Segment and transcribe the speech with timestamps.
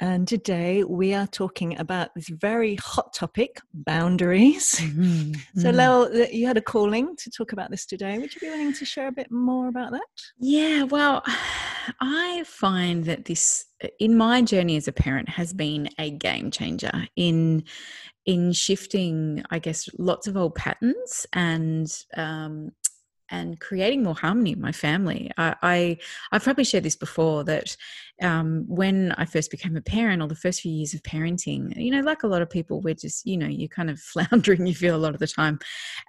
[0.00, 4.74] And today we are talking about this very hot topic boundaries.
[4.74, 5.32] Mm-hmm.
[5.60, 8.18] So, Lael, you had a calling to talk about this today.
[8.18, 10.02] Would you be willing to share a bit more about that?
[10.38, 11.22] Yeah, well,
[12.00, 13.66] I find that this,
[14.00, 17.64] in my journey as a parent, has been a game changer in
[18.26, 21.86] in shifting, I guess, lots of old patterns and
[22.16, 22.72] um,
[23.30, 25.30] and creating more harmony in my family.
[25.36, 25.98] I, I
[26.32, 27.76] have probably shared this before that
[28.22, 31.90] um, when I first became a parent, or the first few years of parenting, you
[31.90, 34.66] know, like a lot of people, we're just you know you're kind of floundering.
[34.66, 35.58] You feel a lot of the time,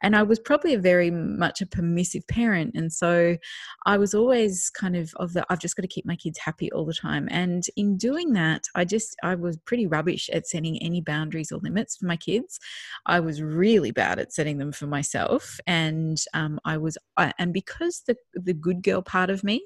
[0.02, 3.38] and I was probably a very much a permissive parent, and so
[3.86, 6.72] I was always kind of of the I've just got to keep my kids happy
[6.72, 10.82] all the time, and in doing that, I just I was pretty rubbish at setting
[10.82, 12.60] any boundaries or limits for my kids.
[13.06, 18.04] I was really bad at setting them for myself, and um, I was and because
[18.06, 19.66] the the good girl part of me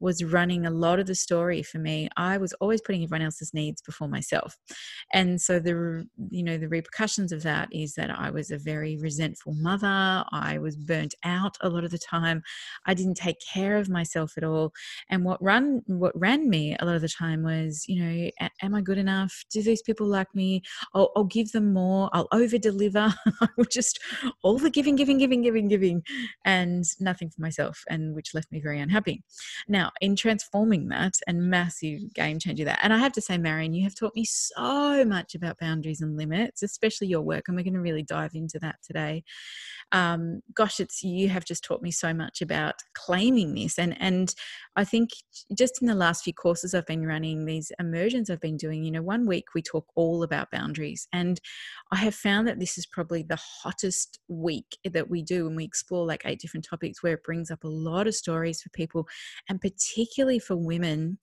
[0.00, 3.52] was running a lot of the story for me i was always putting everyone else's
[3.52, 4.56] needs before myself.
[5.12, 8.96] And so the you know the repercussions of that is that i was a very
[8.96, 12.42] resentful mother i was burnt out a lot of the time
[12.86, 14.72] i didn't take care of myself at all.
[15.10, 18.30] And what run what ran me a lot of the time was you know
[18.62, 19.44] am i good enough?
[19.50, 20.62] Do these people like me?
[20.94, 22.10] I'll, I'll give them more.
[22.12, 23.98] I'll over deliver i would just
[24.42, 26.02] all the giving giving giving giving giving
[26.44, 29.22] and nothing for myself, and which left me very unhappy.
[29.68, 33.74] Now, in transforming that and massive game changer that, and I have to say, Marion,
[33.74, 37.64] you have taught me so much about boundaries and limits, especially your work, and we're
[37.64, 39.24] going to really dive into that today.
[39.92, 44.34] Um, gosh, it's you have just taught me so much about claiming this, and and
[44.76, 45.10] I think
[45.56, 48.90] just in the last few courses I've been running, these immersions I've been doing, you
[48.90, 51.40] know, one week we talk all about boundaries, and
[51.90, 55.64] I have found that this is probably the hottest week that we do, and we
[55.64, 58.68] explore like eight different topics topics where it brings up a lot of stories for
[58.70, 59.06] people,
[59.48, 61.18] and particularly for women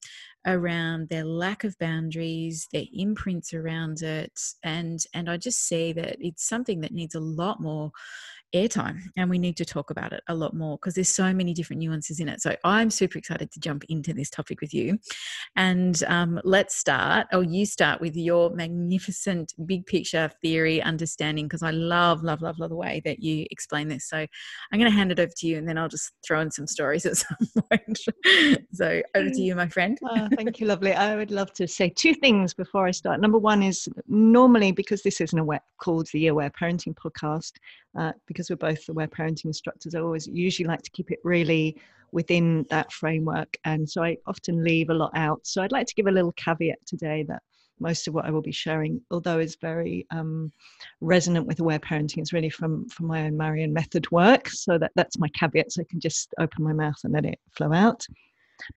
[0.46, 6.18] around their lack of boundaries, their imprints around it, and and I just see that
[6.20, 7.92] it's something that needs a lot more
[8.54, 11.54] airtime and we need to talk about it a lot more because there's so many
[11.54, 12.42] different nuances in it.
[12.42, 15.00] So i'm super excited to jump into this topic with you.
[15.56, 21.64] And um, let's start or you start with your magnificent big picture theory understanding because
[21.64, 24.08] i love love love love the way that you explain this.
[24.08, 26.52] So i'm going to hand it over to you and then i'll just throw in
[26.52, 27.38] some stories at some
[27.70, 28.00] point.
[28.74, 29.98] So over to you my friend.
[30.04, 30.94] Oh, thank you lovely.
[30.94, 33.22] I would love to say two things before i start.
[33.22, 37.54] Number one is normally because this isn't a web called the aware parenting podcast
[37.98, 41.78] uh, because we're both aware parenting instructors, I always usually like to keep it really
[42.12, 43.58] within that framework.
[43.66, 45.42] And so I often leave a lot out.
[45.44, 47.42] So I'd like to give a little caveat today that
[47.80, 50.52] most of what I will be sharing, although is very um,
[51.00, 54.50] resonant with aware parenting, is really from from my own Marion method work.
[54.50, 55.72] So that that's my caveat.
[55.72, 58.06] So I can just open my mouth and let it flow out.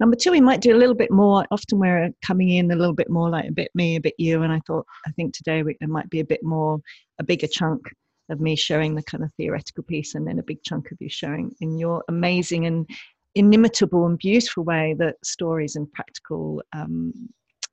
[0.01, 1.45] Number two, we might do a little bit more.
[1.51, 4.43] Often we're coming in a little bit more like a bit me, a bit you.
[4.43, 6.81] And I thought, I think today we, it might be a bit more,
[7.19, 7.83] a bigger chunk
[8.31, 11.09] of me showing the kind of theoretical piece and then a big chunk of you
[11.09, 12.89] showing in your amazing and
[13.35, 17.13] inimitable and beautiful way that stories and practical um,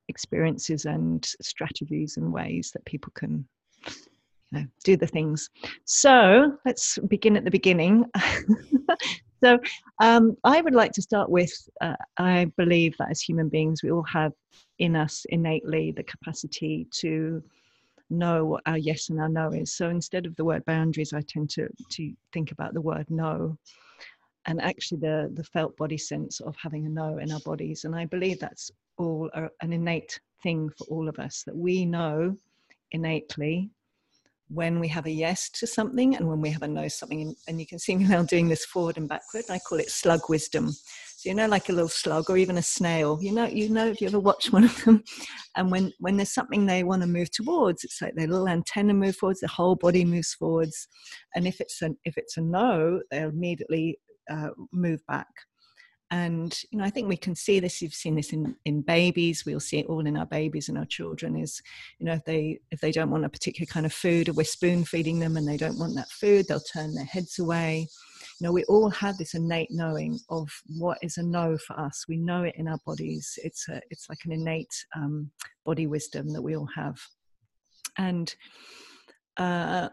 [0.08, 3.46] experiences and strategies and ways that people can
[4.52, 5.50] you know do the things.
[5.86, 8.06] So let's begin at the beginning.
[9.44, 9.58] So
[10.00, 11.52] um, i would like to start with
[11.82, 14.34] uh, i believe that as human beings we all have
[14.80, 17.44] in us innately the capacity to
[18.12, 19.74] know what our yes and our no is.
[19.74, 23.58] So instead of the word boundaries, I tend to to think about the word no,
[24.46, 27.86] and actually the the felt body sense of having a no in our bodies.
[27.86, 31.86] And I believe that's all a, an innate thing for all of us that we
[31.86, 32.36] know
[32.92, 33.72] innately
[34.50, 37.36] when we have a yes to something and when we have a no something and,
[37.48, 40.20] and you can see me now doing this forward and backward i call it slug
[40.28, 40.70] wisdom
[41.22, 43.20] so you know, like a little slug or even a snail.
[43.22, 45.04] You know, you know if you ever watch one of them,
[45.56, 48.96] and when when there's something they want to move towards, it's like their little antenna
[48.96, 50.88] move forwards, their whole body moves forwards,
[51.36, 54.00] and if it's an if it's a no, they'll immediately
[54.32, 55.28] uh, move back.
[56.10, 57.84] And you know, I think we can see this.
[57.84, 59.46] You've seen this in in babies.
[59.46, 61.36] We'll see it all in our babies and our children.
[61.36, 61.62] Is
[62.00, 64.44] you know, if they if they don't want a particular kind of food, or we're
[64.44, 67.90] spoon feeding them, and they don't want that food, they'll turn their heads away
[68.42, 72.18] know we all have this innate knowing of what is a no for us we
[72.18, 75.30] know it in our bodies it's a it's like an innate um,
[75.66, 77.00] body wisdom that we all have
[77.98, 78.36] and
[79.38, 79.90] uh,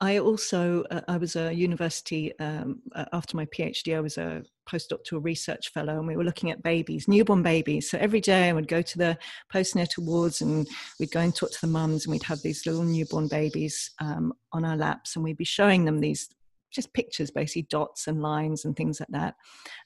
[0.00, 3.96] I also uh, I was a university um, uh, after my PhD.
[3.96, 7.90] I was a postdoctoral research fellow, and we were looking at babies, newborn babies.
[7.90, 9.18] So every day I would go to the
[9.52, 10.68] postnatal wards, and
[11.00, 14.32] we'd go and talk to the mums, and we'd have these little newborn babies um,
[14.52, 16.28] on our laps, and we'd be showing them these
[16.70, 19.34] just pictures, basically dots and lines and things like that,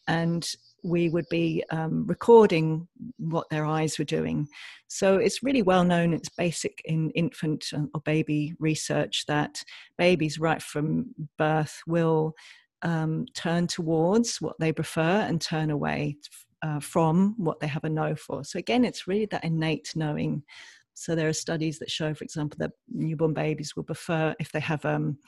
[0.08, 0.48] and
[0.84, 2.88] we would be um, recording
[3.18, 4.46] what their eyes were doing.
[4.88, 9.62] So it's really well known, it's basic in infant or baby research that
[9.96, 12.34] babies right from birth will
[12.82, 16.16] um, turn towards what they prefer and turn away
[16.62, 18.44] uh, from what they have a no for.
[18.44, 20.42] So again, it's really that innate knowing.
[20.94, 24.60] So there are studies that show, for example, that newborn babies will prefer if they
[24.60, 25.18] have um,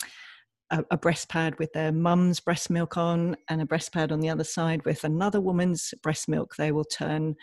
[0.71, 4.21] a, a breast pad with their mum's breast milk on and a breast pad on
[4.21, 7.35] the other side with another woman's breast milk, they will turn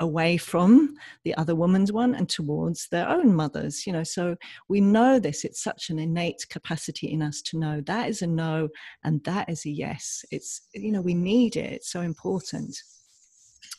[0.00, 0.94] away from
[1.24, 4.02] the other woman's one and towards their own mothers you know.
[4.02, 4.34] So
[4.68, 8.26] we know this it's such an innate capacity in us to know that is a
[8.26, 8.68] no
[9.04, 10.24] and that is a yes.
[10.30, 12.76] It's you know we need it it's so important.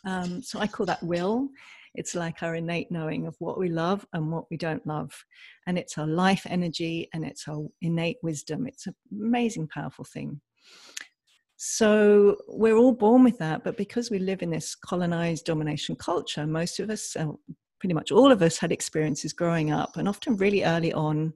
[0.06, 1.50] Um, so i call that will
[1.95, 5.11] it's like our innate knowing of what we love and what we don't love.
[5.67, 8.65] And it's our life energy and it's our innate wisdom.
[8.67, 10.41] It's an amazing, powerful thing.
[11.57, 16.47] So we're all born with that, but because we live in this colonized domination culture,
[16.47, 17.27] most of us, uh,
[17.79, 21.33] pretty much all of us, had experiences growing up and often really early on,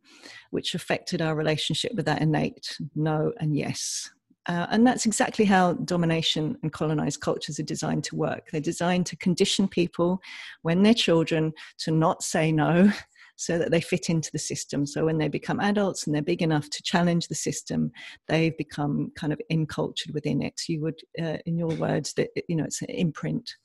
[0.50, 4.10] which affected our relationship with that innate no and yes.
[4.48, 8.48] Uh, and that's exactly how domination and colonized cultures are designed to work.
[8.52, 10.22] They're designed to condition people
[10.62, 12.92] when they're children to not say no
[13.38, 14.86] so that they fit into the system.
[14.86, 17.92] So when they become adults and they're big enough to challenge the system,
[18.28, 20.62] they've become kind of encultured within it.
[20.68, 23.56] You would, uh, in your words, that you know, it's an imprint.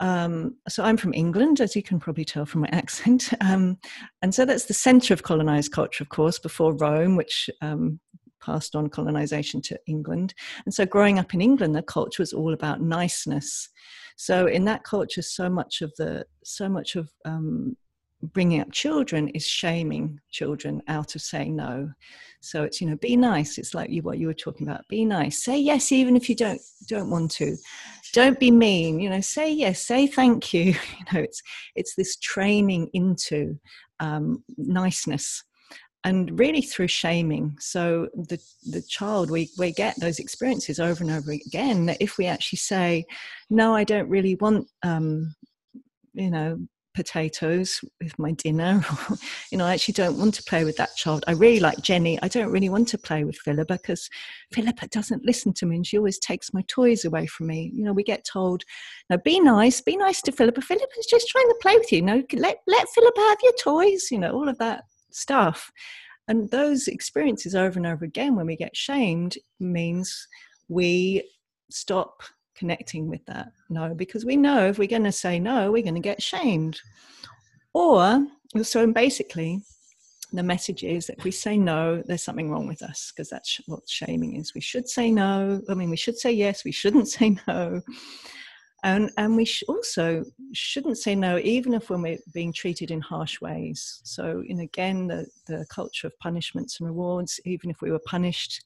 [0.00, 3.78] Um, so I'm from England, as you can probably tell from my accent, um,
[4.22, 8.00] and so that's the centre of colonized culture, of course, before Rome, which um,
[8.44, 10.34] passed on colonization to England.
[10.64, 13.68] And so growing up in England, the culture was all about niceness.
[14.16, 17.76] So in that culture, so much of the so much of um,
[18.32, 21.90] bringing up children is shaming children out of saying no.
[22.40, 23.58] So it's you know be nice.
[23.58, 24.86] It's like you what you were talking about.
[24.88, 25.42] Be nice.
[25.42, 27.56] Say yes even if you don't don't want to.
[28.12, 29.00] Don't be mean.
[29.00, 29.84] You know say yes.
[29.86, 30.74] Say thank you.
[30.98, 31.42] You know it's
[31.74, 33.58] it's this training into
[34.00, 35.42] um, niceness
[36.04, 37.56] and really through shaming.
[37.58, 38.40] So the
[38.70, 41.86] the child we we get those experiences over and over again.
[41.86, 43.06] That if we actually say,
[43.50, 45.34] "No, I don't really want," um,
[46.12, 46.58] you know,
[46.94, 48.80] potatoes with my dinner
[49.50, 51.24] you know i actually don't want to play with that child.
[51.26, 52.20] I really like jenny.
[52.22, 54.08] I don't really want to play with philippa because
[54.52, 57.72] philippa doesn't listen to me and she always takes my toys away from me.
[57.74, 58.62] You know we get told
[59.10, 60.60] no be nice be nice to philippa.
[60.60, 64.08] Philippa's just trying to play with you, you know let, let philippa have your toys
[64.12, 64.84] you know all of that
[65.14, 65.70] stuff.
[66.28, 70.26] And those experiences over and over again when we get shamed means
[70.68, 71.28] we
[71.70, 72.22] stop
[72.56, 75.94] connecting with that no because we know if we're going to say no we're going
[75.94, 76.80] to get shamed.
[77.72, 78.26] Or
[78.62, 79.62] so basically
[80.32, 83.60] the message is that if we say no there's something wrong with us because that's
[83.66, 84.54] what shaming is.
[84.54, 87.82] We should say no i mean we should say yes we shouldn't say no
[88.84, 93.00] and and we sh- also shouldn't say no even if when we're being treated in
[93.00, 94.00] harsh ways.
[94.04, 98.62] So in again the, the culture of punishments and rewards even if we were punished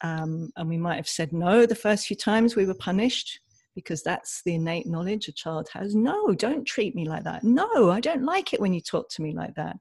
[0.00, 3.38] um, and we might have said no the first few times we were punished
[3.74, 5.94] because that's the innate knowledge a child has.
[5.94, 7.44] No don't treat me like that.
[7.44, 9.76] No i don't like it when you talk to me like that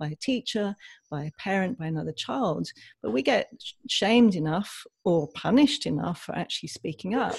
[0.00, 0.74] by a teacher
[1.12, 2.68] by a parent by another child.
[3.02, 3.52] But we get
[3.88, 7.36] shamed enough or punished enough for actually speaking up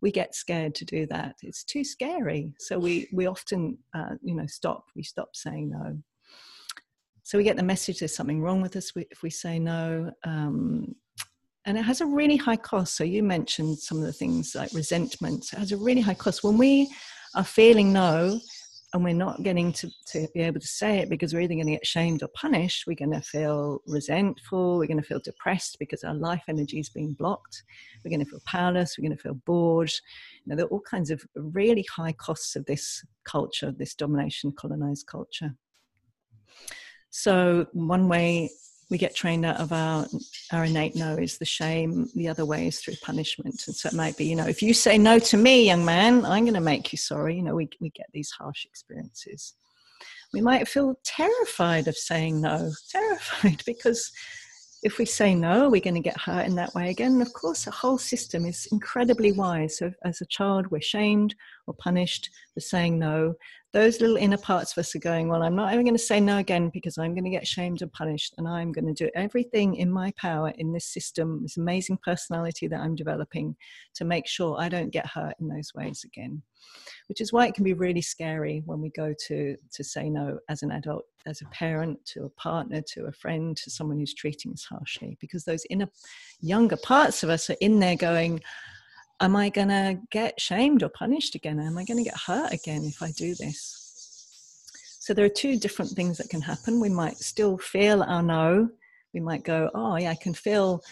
[0.00, 1.36] we get scared to do that.
[1.42, 2.52] It's too scary.
[2.58, 4.84] So we, we often, uh, you know, stop.
[4.94, 5.98] We stop saying no.
[7.22, 10.12] So we get the message there's something wrong with us if we say no.
[10.24, 10.94] Um,
[11.64, 12.96] and it has a really high cost.
[12.96, 15.52] So you mentioned some of the things like resentment.
[15.52, 16.44] It has a really high cost.
[16.44, 16.88] When we
[17.34, 18.40] are feeling no,
[18.96, 21.66] and we're not getting to, to be able to say it because we're either going
[21.66, 25.76] to get shamed or punished, we're going to feel resentful, we're going to feel depressed
[25.78, 27.62] because our life energy is being blocked,
[28.02, 29.92] we're going to feel powerless, we're going to feel bored.
[30.44, 34.52] You know, there are all kinds of really high costs of this culture, this domination
[34.52, 35.54] colonized culture.
[37.10, 38.50] So, one way
[38.90, 40.06] we get trained out of our
[40.52, 43.94] our innate no is the shame the other way is through punishment and so it
[43.94, 46.60] might be you know if you say no to me young man i'm going to
[46.60, 49.54] make you sorry you know we, we get these harsh experiences
[50.32, 54.10] we might feel terrified of saying no terrified because
[54.82, 57.14] if we say no, we're going to get hurt in that way again.
[57.14, 59.78] And of course, the whole system is incredibly wise.
[59.78, 61.34] So, as a child, we're shamed
[61.66, 63.34] or punished for saying no.
[63.72, 66.20] Those little inner parts of us are going, Well, I'm not even going to say
[66.20, 68.34] no again because I'm going to get shamed and punished.
[68.38, 72.68] And I'm going to do everything in my power in this system, this amazing personality
[72.68, 73.56] that I'm developing
[73.94, 76.42] to make sure I don't get hurt in those ways again
[77.08, 80.38] which is why it can be really scary when we go to to say no
[80.48, 84.14] as an adult as a parent to a partner to a friend to someone who's
[84.14, 85.88] treating us harshly because those inner
[86.40, 88.40] younger parts of us are in there going
[89.20, 92.52] am i going to get shamed or punished again am i going to get hurt
[92.52, 93.82] again if i do this
[95.00, 98.68] so there are two different things that can happen we might still feel our no
[99.14, 100.82] we might go oh yeah i can feel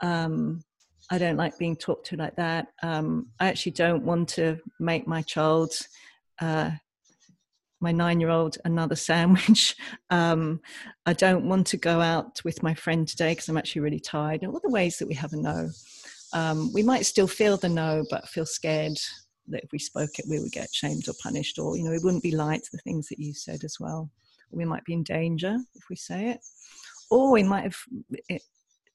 [0.00, 0.62] um,
[1.10, 2.68] I don't like being talked to like that.
[2.82, 5.72] Um, I actually don't want to make my child,
[6.40, 6.70] uh,
[7.80, 9.76] my nine year old, another sandwich.
[10.08, 10.60] Um,
[11.04, 14.42] I don't want to go out with my friend today because I'm actually really tired.
[14.42, 15.68] And all the ways that we have a no.
[16.32, 18.98] Um, we might still feel the no, but feel scared
[19.48, 22.02] that if we spoke it, we would get shamed or punished, or, you know, it
[22.02, 24.10] wouldn't be liked, the things that you said as well.
[24.50, 26.40] We might be in danger if we say it
[27.10, 27.76] or we might have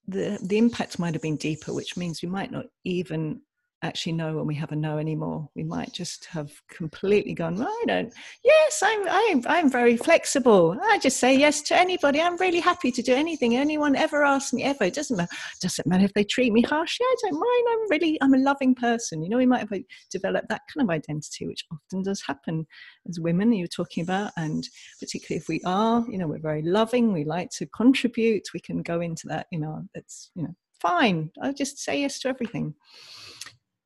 [0.08, 3.42] the the impact might have been deeper, which means we might not even
[3.84, 5.50] actually know when we have a no anymore.
[5.56, 10.78] We might just have completely gone, well, I don't, yes, I'm, I'm, I'm very flexible.
[10.82, 12.22] I just say yes to anybody.
[12.22, 13.58] I'm really happy to do anything.
[13.58, 14.84] Anyone ever asks me ever.
[14.86, 15.36] It doesn't matter.
[15.62, 17.06] Doesn't matter if they treat me harshly.
[17.06, 17.68] I don't mind.
[17.72, 19.24] I'm really, I'm a loving person.
[19.24, 22.68] You know, we might have developed that kind of identity, which often does happen
[23.10, 24.32] as women you're talking about.
[24.38, 24.68] And
[25.00, 27.14] particularly if we are, you know, we're very loving.
[27.14, 28.44] We like to contribute.
[28.54, 31.32] We can go into that, you know, it's, you know, fine.
[31.42, 32.74] I'll just say yes to everything.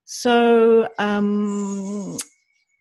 [0.06, 2.18] So um,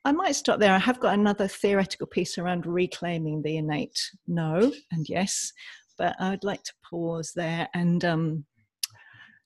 [0.05, 0.75] I might stop there.
[0.75, 5.53] I have got another theoretical piece around reclaiming the innate no and yes,
[5.97, 8.45] but I'd like to pause there and um,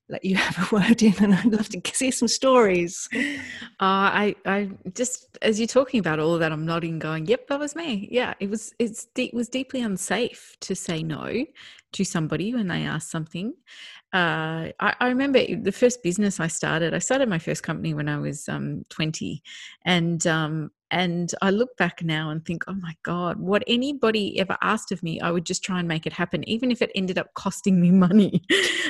[0.09, 3.09] let you have a word in, and I'd love to see some stories.
[3.15, 7.49] Uh, I, I just as you're talking about all of that, I'm nodding, going, "Yep,
[7.49, 8.75] that was me." Yeah, it was.
[8.79, 11.45] It's it was deeply unsafe to say no
[11.93, 13.55] to somebody when they asked something,
[14.13, 16.95] uh, I, I, remember the first business I started.
[16.95, 19.43] I started my first company when I was um, 20,
[19.85, 24.57] and um, and I look back now and think, oh my God, what anybody ever
[24.63, 27.19] asked of me, I would just try and make it happen, even if it ended
[27.19, 28.43] up costing me money.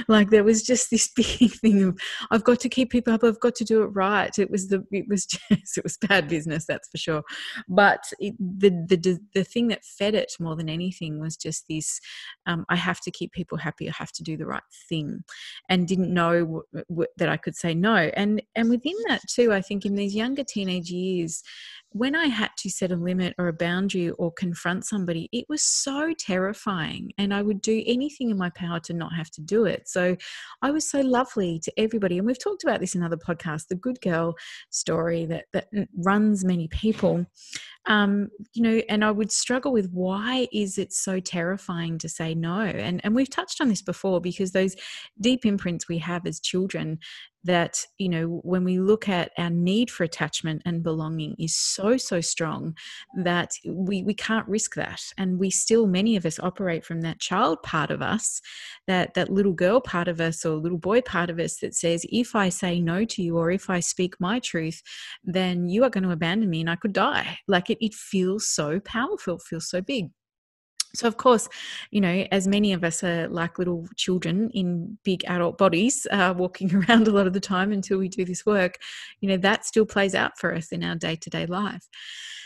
[0.06, 1.98] like there was just this big thing of,
[2.30, 4.36] I've got to keep people up, I've got to do it right.
[4.38, 7.22] It was the, it was just, it was bad business, that's for sure.
[7.68, 12.00] But it, the, the, the thing that fed it more than anything was just this,
[12.46, 15.24] um, I have to keep people happy, I have to do the right thing,
[15.68, 18.10] and didn't know w- w- that I could say no.
[18.14, 21.42] And, and within that too, I think in these younger teenage years,
[21.90, 25.62] when I had to set a limit or a boundary or confront somebody, it was
[25.62, 27.12] so terrifying.
[27.18, 29.88] And I would do anything in my power to not have to do it.
[29.88, 30.16] So
[30.62, 32.18] I was so lovely to everybody.
[32.18, 34.34] And we've talked about this in other podcasts the good girl
[34.70, 37.26] story that, that runs many people.
[37.88, 42.34] Um, you know, and I would struggle with why is it so terrifying to say
[42.34, 42.60] no?
[42.60, 44.76] And, and we've touched on this before because those
[45.20, 46.98] deep imprints we have as children
[47.44, 51.96] that you know when we look at our need for attachment and belonging is so
[51.96, 52.74] so strong
[53.22, 57.20] that we we can't risk that and we still many of us operate from that
[57.20, 58.40] child part of us
[58.86, 62.04] that that little girl part of us or little boy part of us that says
[62.10, 64.82] if i say no to you or if i speak my truth
[65.24, 68.48] then you are going to abandon me and i could die like it, it feels
[68.48, 70.10] so powerful it feels so big
[70.94, 71.48] so, of course,
[71.90, 76.34] you know, as many of us are like little children in big adult bodies, uh,
[76.36, 78.78] walking around a lot of the time until we do this work,
[79.20, 81.86] you know, that still plays out for us in our day to day life.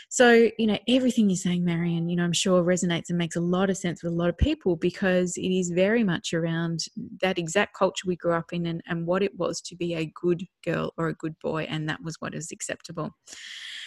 [0.09, 3.41] So, you know, everything you're saying, Marion, you know, I'm sure resonates and makes a
[3.41, 6.81] lot of sense with a lot of people because it is very much around
[7.21, 10.11] that exact culture we grew up in and, and what it was to be a
[10.13, 11.63] good girl or a good boy.
[11.63, 13.15] And that was what is acceptable.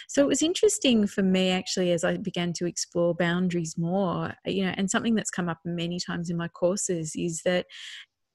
[0.07, 4.65] So it was interesting for me actually as I began to explore boundaries more, you
[4.65, 7.65] know, and something that's come up many times in my courses is that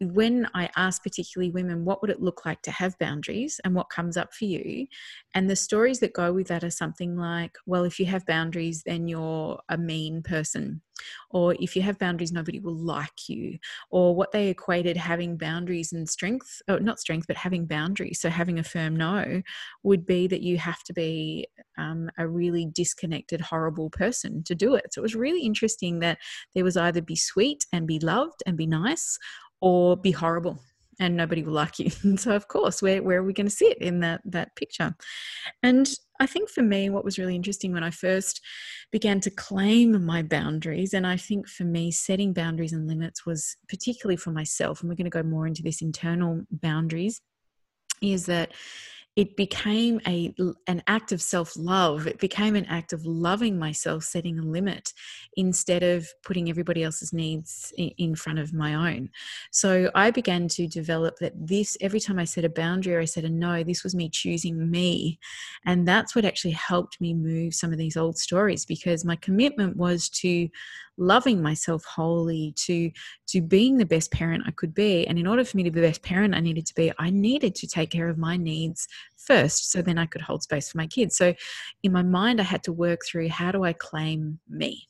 [0.02, 3.90] when I ask particularly women, what would it look like to have boundaries and what
[3.90, 4.86] comes up for you?
[5.34, 8.82] And the stories that go with that are something like, well, if you have boundaries,
[8.84, 10.82] then you're a mean person.
[11.30, 13.58] Or if you have boundaries, nobody will like you.
[13.90, 18.20] Or what they equated having boundaries and strength, or not strength, but having boundaries.
[18.20, 19.42] So having a firm no
[19.82, 24.74] would be that you have to be um, a really disconnected, horrible person to do
[24.74, 24.92] it.
[24.92, 26.18] So it was really interesting that
[26.54, 29.18] there was either be sweet and be loved and be nice,
[29.62, 30.58] or be horrible
[31.00, 31.88] and nobody will like you.
[32.16, 34.94] so of course, where where are we going to sit in that that picture?
[35.62, 35.90] And
[36.20, 38.40] I think for me, what was really interesting when I first
[38.90, 43.56] began to claim my boundaries, and I think for me, setting boundaries and limits was
[43.68, 47.20] particularly for myself, and we're going to go more into this internal boundaries,
[48.02, 48.52] is that
[49.14, 50.34] it became a
[50.66, 52.06] an act of self-love.
[52.06, 54.94] It became an act of loving myself setting a limit
[55.36, 59.10] instead of putting everybody else's needs in front of my own.
[59.50, 63.04] So i began to develop that this every time i set a boundary or i
[63.04, 65.18] said a no this was me choosing me.
[65.66, 69.76] And that's what actually helped me move some of these old stories because my commitment
[69.76, 70.48] was to
[70.98, 72.90] loving myself wholly to
[73.26, 75.06] to being the best parent i could be.
[75.06, 77.10] And in order for me to be the best parent i needed to be i
[77.10, 80.78] needed to take care of my needs first so then i could hold space for
[80.78, 81.16] my kids.
[81.16, 81.34] So
[81.82, 84.88] in my mind i had to work through how do i claim me?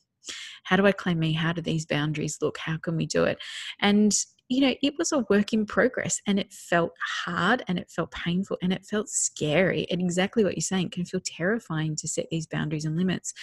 [0.63, 1.33] How do i claim me?
[1.33, 2.57] How do these boundaries look?
[2.57, 3.37] How can we do it?
[3.79, 4.13] And
[4.49, 6.91] you know, it was a work in progress and it felt
[7.25, 9.87] hard and it felt painful and it felt scary.
[9.89, 13.33] And exactly what you're saying can feel terrifying to set these boundaries and limits.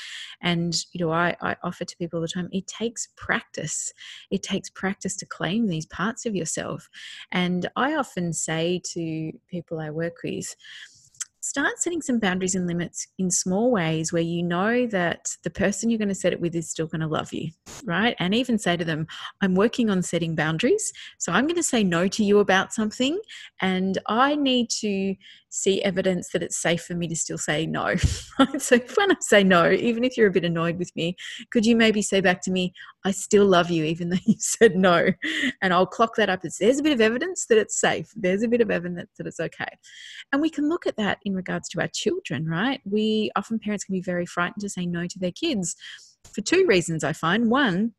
[0.43, 3.93] And, you know, I, I offer to people all the time it takes practice.
[4.31, 6.89] It takes practice to claim these parts of yourself.
[7.33, 10.55] And I often say to people I work with,
[11.41, 15.89] start setting some boundaries and limits in small ways where you know that the person
[15.89, 17.51] you're going to set it with is still going to love you,
[17.85, 18.15] right?
[18.19, 19.07] And even say to them,
[19.41, 20.93] I'm working on setting boundaries.
[21.19, 23.19] So I'm going to say no to you about something.
[23.61, 25.15] And I need to
[25.51, 27.97] see evidence that it's safe for me to still say no.
[28.59, 31.17] so when I say no, even if you're a bit annoyed with me,
[31.51, 32.73] could you maybe say back to me,
[33.05, 35.13] I still love you, even though you said no?
[35.61, 38.11] And I'll clock that up as there's a bit of evidence that it's safe.
[38.17, 39.79] There's a bit of evidence that it's okay.
[40.33, 42.81] And we can look at that in regards to our children, right?
[42.85, 45.77] We often parents can be very frightened to say no to their kids
[46.33, 47.51] for two reasons, I find.
[47.51, 47.93] One,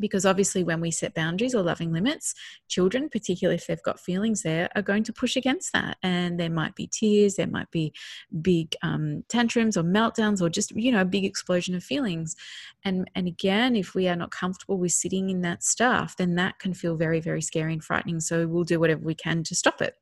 [0.00, 2.34] because obviously when we set boundaries or loving limits
[2.68, 5.96] children particularly if they've got feelings there are going to push against that.
[6.02, 7.92] And there might be tears there might be
[8.40, 12.36] big um, tantrums or meltdowns or just you know a big explosion of feelings.
[12.84, 16.58] And and again if we are not comfortable with sitting in that stuff then that
[16.58, 18.20] can feel very very scary and frightening.
[18.20, 19.94] So we'll do whatever we can to stop it.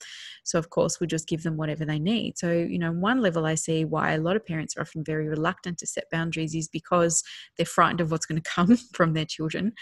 [0.45, 2.39] So of course we'll just give them whatever they need.
[2.39, 5.29] So you know one level i see why a lot of parents are often very
[5.29, 7.23] reluctant to set boundaries is because
[7.57, 9.73] they're frightened of what's going to come from their children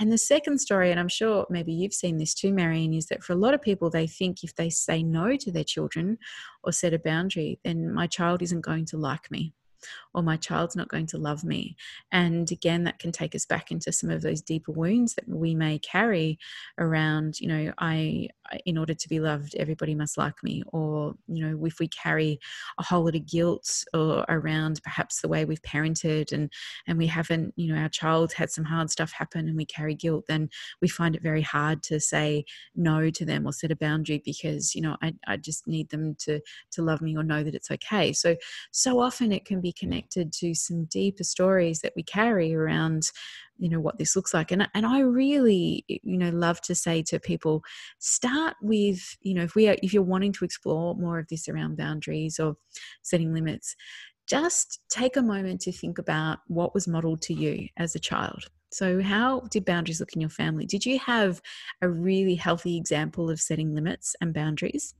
[0.00, 3.22] and the second story, and I'm sure maybe you've seen this too, Marion, is that
[3.22, 6.18] for a lot of people, they think if they say no to their children
[6.62, 9.52] or set a boundary, then my child isn't going to like me
[10.14, 11.76] or my child's not going to love me.
[12.10, 15.54] And again, that can take us back into some of those deeper wounds that we
[15.54, 16.38] may carry
[16.78, 18.28] around, you know, I,
[18.66, 20.62] in order to be loved, everybody must like me.
[20.72, 22.38] Or, you know, if we carry
[22.78, 26.52] a whole lot of guilt or around perhaps the way we've parented and,
[26.86, 29.94] and we haven't, you know, our child had some hard stuff happen and we carry
[29.94, 30.50] guilt, then
[30.82, 32.44] we find it very hard to say
[32.76, 36.16] no to them or set a boundary because, you know, I, I just need them
[36.20, 36.40] to,
[36.72, 38.12] to love me or know that it's okay.
[38.12, 38.36] So,
[38.70, 43.10] so often it can be connected to some deeper stories that we carry around
[43.58, 47.02] you know what this looks like and and I really you know love to say
[47.04, 47.62] to people
[47.98, 51.48] start with you know if we are if you're wanting to explore more of this
[51.48, 52.56] around boundaries or
[53.02, 53.76] setting limits
[54.28, 58.46] just take a moment to think about what was modeled to you as a child
[58.72, 60.64] so, how did boundaries look in your family?
[60.64, 61.42] Did you have
[61.82, 64.94] a really healthy example of setting limits and boundaries?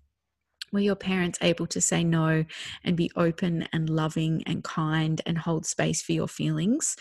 [0.73, 2.45] Were your parents able to say no
[2.85, 6.97] and be open and loving and kind and hold space for your feelings?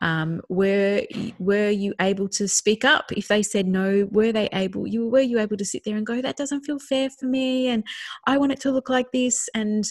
[0.00, 1.02] Um, were
[1.38, 4.08] were you able to speak up if they said no?
[4.10, 6.78] Were they able you were you able to sit there and go that doesn't feel
[6.78, 7.84] fair for me and
[8.26, 9.84] i want it to look like this and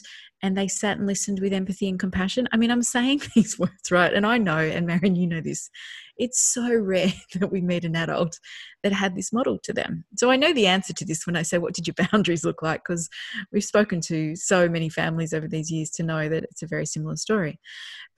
[0.44, 3.90] and they sat and listened with empathy and compassion i mean i'm saying these words
[3.90, 5.72] right and i know and marion you know this
[6.18, 8.40] it's so rare that we meet an adult
[8.84, 10.04] that had this model to them.
[10.18, 12.62] So I know the answer to this when I say, What did your boundaries look
[12.62, 12.82] like?
[12.84, 13.10] Because
[13.52, 16.86] we've spoken to so many families over these years to know that it's a very
[16.86, 17.60] similar story.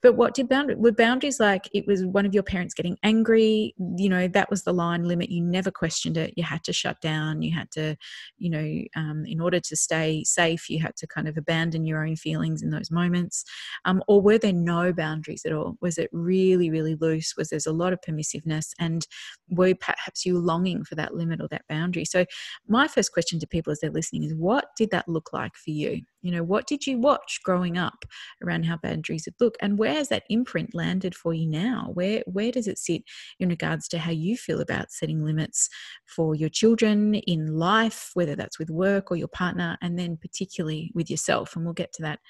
[0.02, 3.74] But what did boundaries were boundaries like it was one of your parents getting angry,
[3.96, 5.30] you know, that was the line limit.
[5.30, 6.34] You never questioned it.
[6.36, 7.42] You had to shut down.
[7.42, 7.96] You had to,
[8.38, 12.06] you know, um, in order to stay safe, you had to kind of abandon your
[12.06, 13.44] own feelings in those moments.
[13.84, 15.76] Um, or were there no boundaries at all?
[15.80, 17.34] Was it really, really loose?
[17.36, 18.72] Was there's a lot of permissiveness?
[18.78, 19.06] And
[19.48, 22.04] were perhaps you longing for that limit or that boundary?
[22.04, 22.26] So
[22.68, 25.70] my first question to people as they're listening is what did that look like for
[25.70, 26.02] you?
[26.26, 28.04] you know what did you watch growing up
[28.44, 31.90] around how boundaries would look and where has that imprint landed for you now?
[31.94, 33.02] Where where does it sit
[33.40, 35.68] in regards to how you feel about setting limits
[36.06, 40.92] for your children in life whether that's with work or your partner and then particularly
[40.94, 41.56] with yourself?
[41.56, 42.20] And we'll get to that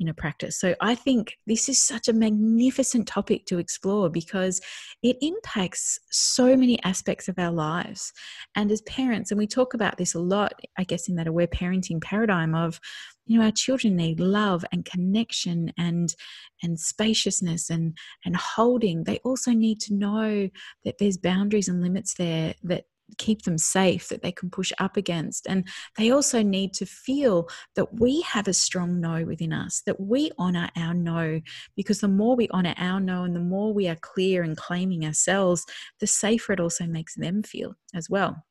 [0.00, 0.58] in a practice.
[0.58, 4.60] So I think this is such a magnificent topic to explore because
[5.02, 8.12] it impacts so many aspects of our lives.
[8.56, 11.46] And as parents, and we talk about this a lot, I guess, in that aware
[11.46, 12.80] parenting paradigm of,
[13.26, 16.14] you know, our children need love and connection and
[16.62, 19.04] and spaciousness and and holding.
[19.04, 20.48] They also need to know
[20.84, 22.84] that there's boundaries and limits there that
[23.18, 27.48] keep them safe that they can push up against and they also need to feel
[27.76, 31.40] that we have a strong no within us that we honor our no
[31.76, 35.04] because the more we honor our no and the more we are clear and claiming
[35.04, 35.64] ourselves
[36.00, 38.44] the safer it also makes them feel as well.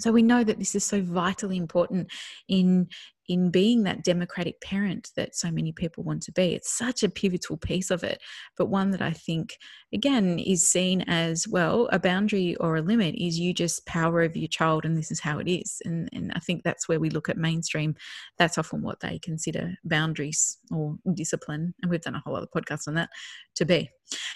[0.00, 2.10] So we know that this is so vitally important
[2.48, 2.88] in
[3.30, 6.52] in being that democratic parent that so many people want to be.
[6.52, 8.20] It's such a pivotal piece of it,
[8.56, 9.56] but one that I think,
[9.94, 14.36] again, is seen as well a boundary or a limit is you just power over
[14.36, 15.80] your child and this is how it is.
[15.84, 17.94] And, and I think that's where we look at mainstream.
[18.36, 21.72] That's often what they consider boundaries or discipline.
[21.82, 23.10] And we've done a whole other podcast on that
[23.54, 23.90] to be.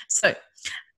[0.09, 0.37] So,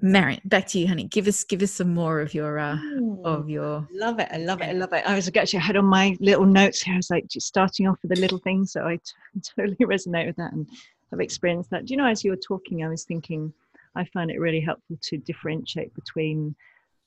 [0.00, 1.04] Marion, back to you, honey.
[1.04, 2.76] Give us give us some more of your uh,
[3.24, 3.88] of your.
[3.90, 4.28] Love it!
[4.30, 4.66] I love it!
[4.66, 5.02] I love it!
[5.06, 6.94] I was actually had on my little notes here.
[6.94, 10.26] I was like just starting off with the little things, so I t- totally resonate
[10.26, 10.68] with that and
[11.10, 11.86] have experienced that.
[11.86, 12.06] Do you know?
[12.06, 13.52] As you were talking, I was thinking,
[13.94, 16.54] I find it really helpful to differentiate between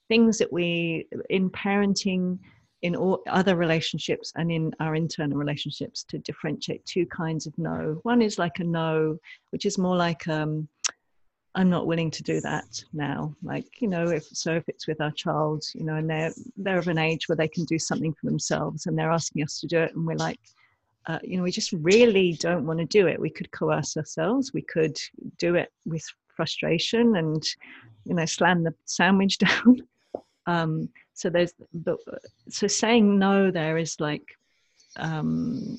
[0.08, 2.39] things that we in parenting,
[2.82, 8.00] in all other relationships, and in our internal relationships to differentiate two kinds of no.
[8.02, 9.19] One is like a no,
[9.52, 10.67] which is more like um
[11.60, 13.36] I'm not willing to do that now.
[13.43, 16.78] Like, you know, if so if it's with our child, you know, and they're they're
[16.78, 19.67] of an age where they can do something for themselves and they're asking us to
[19.67, 20.39] do it and we're like,
[21.08, 23.19] uh, you know, we just really don't want to do it.
[23.19, 24.98] We could coerce ourselves, we could
[25.38, 27.43] do it with frustration and,
[28.06, 29.82] you know, slam the sandwich down.
[30.45, 31.98] um, so there's but
[32.48, 34.24] so saying no there is like
[34.95, 35.78] um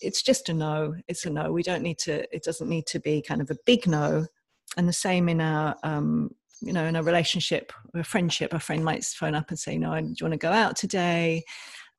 [0.00, 1.52] it's just a no it's a no.
[1.52, 4.26] We don't need to it doesn't need to be kind of a big no.
[4.76, 8.52] And the same in our um, you know in a relationship or a friendship.
[8.52, 11.44] A friend might phone up and say no do you want to go out today?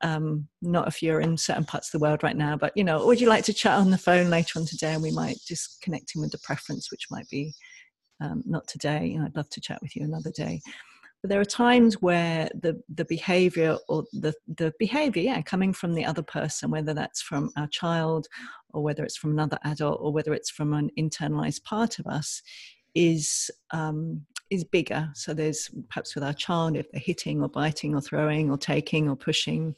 [0.03, 3.05] Um, not if you're in certain parts of the world right now but you know
[3.05, 4.93] would you like to chat on the phone later on today?
[4.93, 7.53] And we might just connect him with the preference which might be
[8.19, 9.07] um, not today.
[9.07, 10.61] You know, i'd love to chat with you another day
[11.21, 15.93] but there are times where the the behavior or the the behavior yeah coming from
[15.93, 18.27] the other person whether that's from our child
[18.69, 22.41] or whether it's from another adult or whether it's from an internalized part of us
[22.95, 25.09] is um, is bigger.
[25.15, 29.07] So there's perhaps with our child if they're hitting or biting or throwing or taking
[29.07, 29.75] or pushing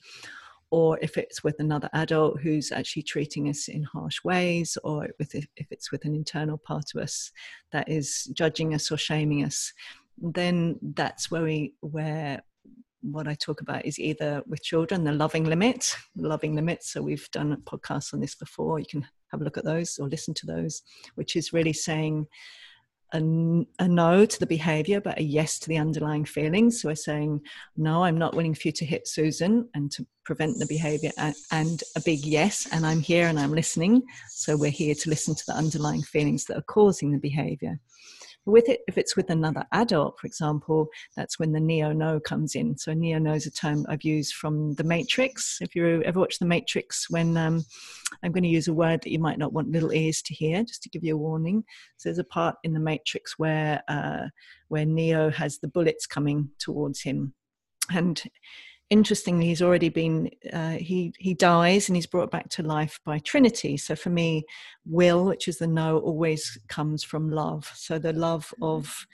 [0.71, 5.35] or if it's with another adult who's actually treating us in harsh ways, or if,
[5.35, 7.31] if it's with an internal part of us
[7.71, 9.71] that is judging us or shaming us
[10.17, 12.43] then that's where we where
[13.01, 16.83] what I talk about is either with children, the loving limit, loving limit.
[16.83, 18.79] So we've done podcasts on this before.
[18.79, 20.83] You can have a look at those or listen to those,
[21.15, 22.27] which is really saying
[23.13, 23.17] a,
[23.79, 26.81] a no to the behavior, but a yes to the underlying feelings.
[26.81, 27.41] So we're saying,
[27.77, 31.35] no, I'm not willing for you to hit Susan and to prevent the behavior, and,
[31.51, 34.01] and a big yes, and I'm here and I'm listening.
[34.29, 37.79] So we're here to listen to the underlying feelings that are causing the behavior.
[38.45, 42.55] With it, if it's with another adult, for example, that's when the neo no comes
[42.55, 42.77] in.
[42.77, 45.59] So neo no is a term I've used from The Matrix.
[45.61, 47.63] If you ever watched The Matrix, when um,
[48.21, 50.61] I'm going to use a word that you might not want little ears to hear,
[50.63, 51.63] just to give you a warning.
[51.95, 54.27] So there's a part in The Matrix where uh,
[54.67, 57.33] where Neo has the bullets coming towards him,
[57.91, 58.21] and
[58.89, 63.19] interestingly, he's already been uh, he he dies and he's brought back to life by
[63.19, 63.77] Trinity.
[63.77, 64.45] So for me,
[64.85, 67.71] will, which is the no, always comes from love.
[67.75, 68.63] So the love mm-hmm.
[68.63, 69.07] of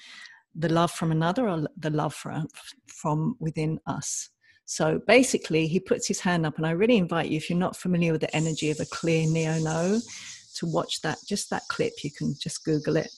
[0.56, 2.48] the love from another or the love from
[2.88, 4.30] from within us.
[4.66, 7.76] So basically, he puts his hand up, and I really invite you, if you're not
[7.76, 10.00] familiar with the energy of a clear neo no,
[10.56, 11.94] to watch that just that clip.
[12.04, 13.12] You can just Google it.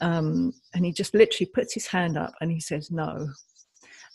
[0.00, 3.28] Um, and he just literally puts his hand up and he says no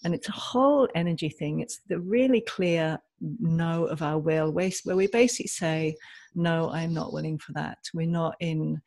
[0.04, 1.60] and it's a whole energy thing.
[1.60, 5.96] It's the really clear no of our will, where we basically say,
[6.36, 7.78] no, I'm not willing for that.
[7.94, 8.82] We're not in.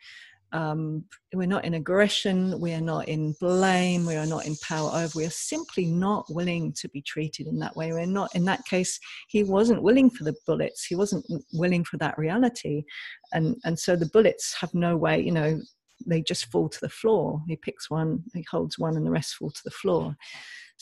[0.54, 4.90] Um, we're not in aggression, we are not in blame, we are not in power
[4.92, 7.90] over, we are simply not willing to be treated in that way.
[7.90, 11.96] We're not, in that case, he wasn't willing for the bullets, he wasn't willing for
[11.96, 12.84] that reality.
[13.32, 15.58] And, and so the bullets have no way, you know,
[16.06, 17.40] they just fall to the floor.
[17.48, 20.14] He picks one, he holds one, and the rest fall to the floor.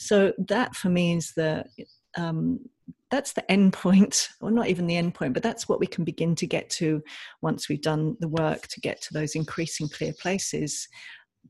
[0.01, 1.63] So that for me is the
[2.17, 2.59] um,
[3.11, 6.03] that's the end point or not even the end point but that's what we can
[6.03, 7.01] begin to get to
[7.41, 10.87] once we've done the work to get to those increasing clear places.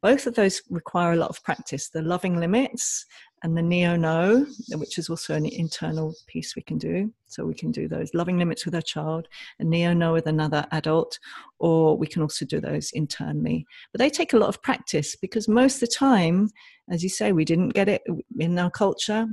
[0.02, 1.90] Both of those require a lot of practice.
[1.90, 3.06] The loving limits
[3.44, 7.12] and the neo no, which is also an internal piece we can do.
[7.28, 9.28] So we can do those loving limits with our child,
[9.60, 11.18] a neo no with another adult,
[11.60, 13.66] or we can also do those internally.
[13.92, 16.50] But they take a lot of practice because most of the time,
[16.90, 18.04] as you say, we didn't get it
[18.38, 19.28] in our culture.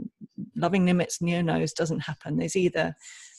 [0.56, 2.36] Loving limits, neo no's doesn't happen.
[2.36, 2.94] There's either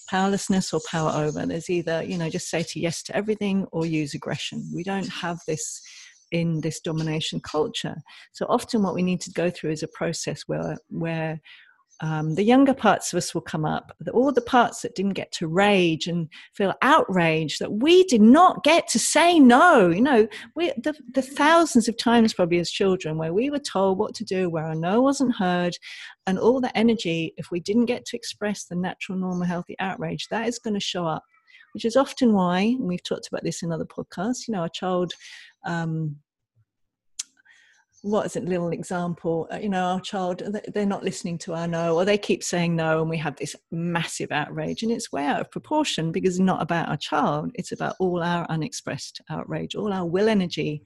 [0.10, 1.45] powerlessness or power over.
[1.45, 4.69] There's either, you know, just say to yes to everything or use aggression.
[4.73, 5.82] We don't have this
[6.32, 7.96] in this domination culture.
[8.34, 11.39] So often, what we need to go through is a process where where
[12.02, 15.32] um, the younger parts of us will come up, all the parts that didn't get
[15.34, 19.89] to rage and feel outrage that we did not get to say no.
[19.89, 23.98] You know, we, the, the thousands of times probably as children where we were told
[23.98, 25.78] what to do, where our no wasn't heard,
[26.26, 30.28] and all that energy, if we didn't get to express the natural, normal, healthy outrage,
[30.30, 31.24] that is going to show up
[31.73, 34.69] which is often why, and we've talked about this in other podcasts, you know, a
[34.69, 35.13] child
[35.65, 36.17] um,
[38.01, 40.41] what is a little example uh, you know our child
[40.73, 43.55] they're not listening to our no or they keep saying no and we have this
[43.71, 47.73] massive outrage and it's way out of proportion because it's not about our child it's
[47.73, 50.82] about all our unexpressed outrage all our will energy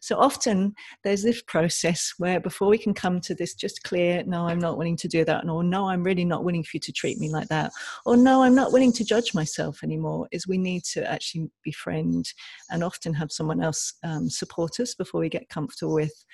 [0.00, 0.74] so often
[1.04, 4.78] there's this process where before we can come to this just clear no i'm not
[4.78, 7.30] willing to do that or no i'm really not willing for you to treat me
[7.30, 7.72] like that
[8.06, 12.32] or no i'm not willing to judge myself anymore is we need to actually befriend
[12.70, 16.24] and often have someone else um, support us before we get comfortable with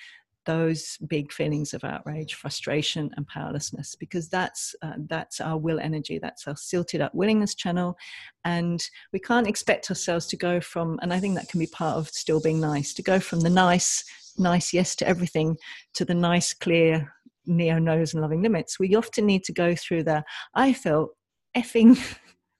[0.47, 6.17] those big feelings of outrage, frustration, and powerlessness, because that's uh, that's our will energy,
[6.17, 7.95] that's our silted up willingness channel,
[8.43, 10.97] and we can't expect ourselves to go from.
[11.03, 13.49] And I think that can be part of still being nice, to go from the
[13.51, 14.03] nice,
[14.39, 15.57] nice yes to everything,
[15.93, 17.13] to the nice, clear
[17.45, 18.79] neo no's and loving limits.
[18.79, 20.23] We often need to go through the
[20.55, 21.11] I felt
[21.55, 21.97] effing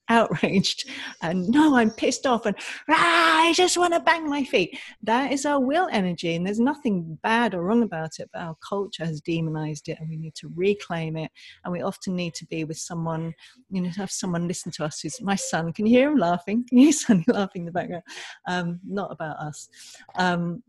[0.09, 0.89] outraged
[1.21, 2.55] and no i'm pissed off and
[2.89, 6.59] ah, i just want to bang my feet that is our will energy and there's
[6.59, 10.35] nothing bad or wrong about it but our culture has demonized it and we need
[10.35, 11.31] to reclaim it
[11.63, 13.33] and we often need to be with someone
[13.69, 16.65] you know have someone listen to us who's my son can you hear him laughing
[16.67, 18.03] can you hear laughing in the background
[18.47, 19.69] um, not about us
[20.15, 20.61] um,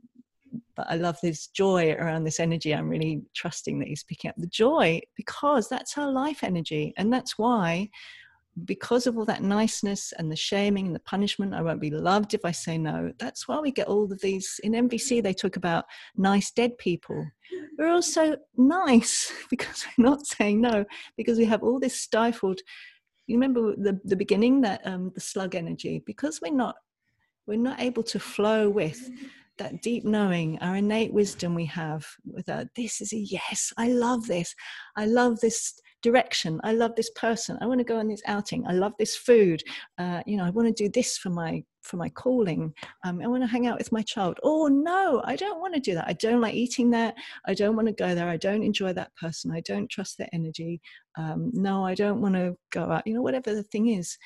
[0.77, 2.75] but I love this joy around this energy.
[2.75, 6.95] I'm really trusting that he's picking up the joy because that's our life energy.
[6.97, 7.91] And that's why
[8.65, 12.35] because of all that niceness and the shaming and the punishment, I won't be loved
[12.35, 13.13] if I say no.
[13.19, 14.61] That's why we get all of these.
[14.63, 15.85] In NVC, they talk about
[16.17, 17.27] nice dead people.
[17.79, 20.85] We're also nice because we're not saying no,
[21.17, 22.61] because we have all this stifled.
[23.27, 26.77] You remember the, the beginning, that um, the slug energy, because we're not
[27.47, 29.11] we're not able to flow with
[29.59, 34.27] that deep knowing, our innate wisdom we have without this is a yes, I love
[34.27, 34.55] this.
[34.97, 36.61] I love this direction.
[36.65, 37.59] I love this person.
[37.61, 38.67] I want to go on this outing.
[38.67, 39.63] I love this food.
[39.99, 42.73] Uh, you know, I want to do this for my for my calling.
[43.05, 44.39] Um, I want to hang out with my child.
[44.43, 46.09] Oh no, I don't want to do that.
[46.09, 47.15] I don't like eating that.
[47.47, 48.29] I don't want to go there.
[48.29, 49.51] I don't enjoy that person.
[49.51, 50.81] I don't trust their energy.
[51.17, 53.07] Um, no, I don't want to go out.
[53.07, 54.19] You know, whatever the thing is,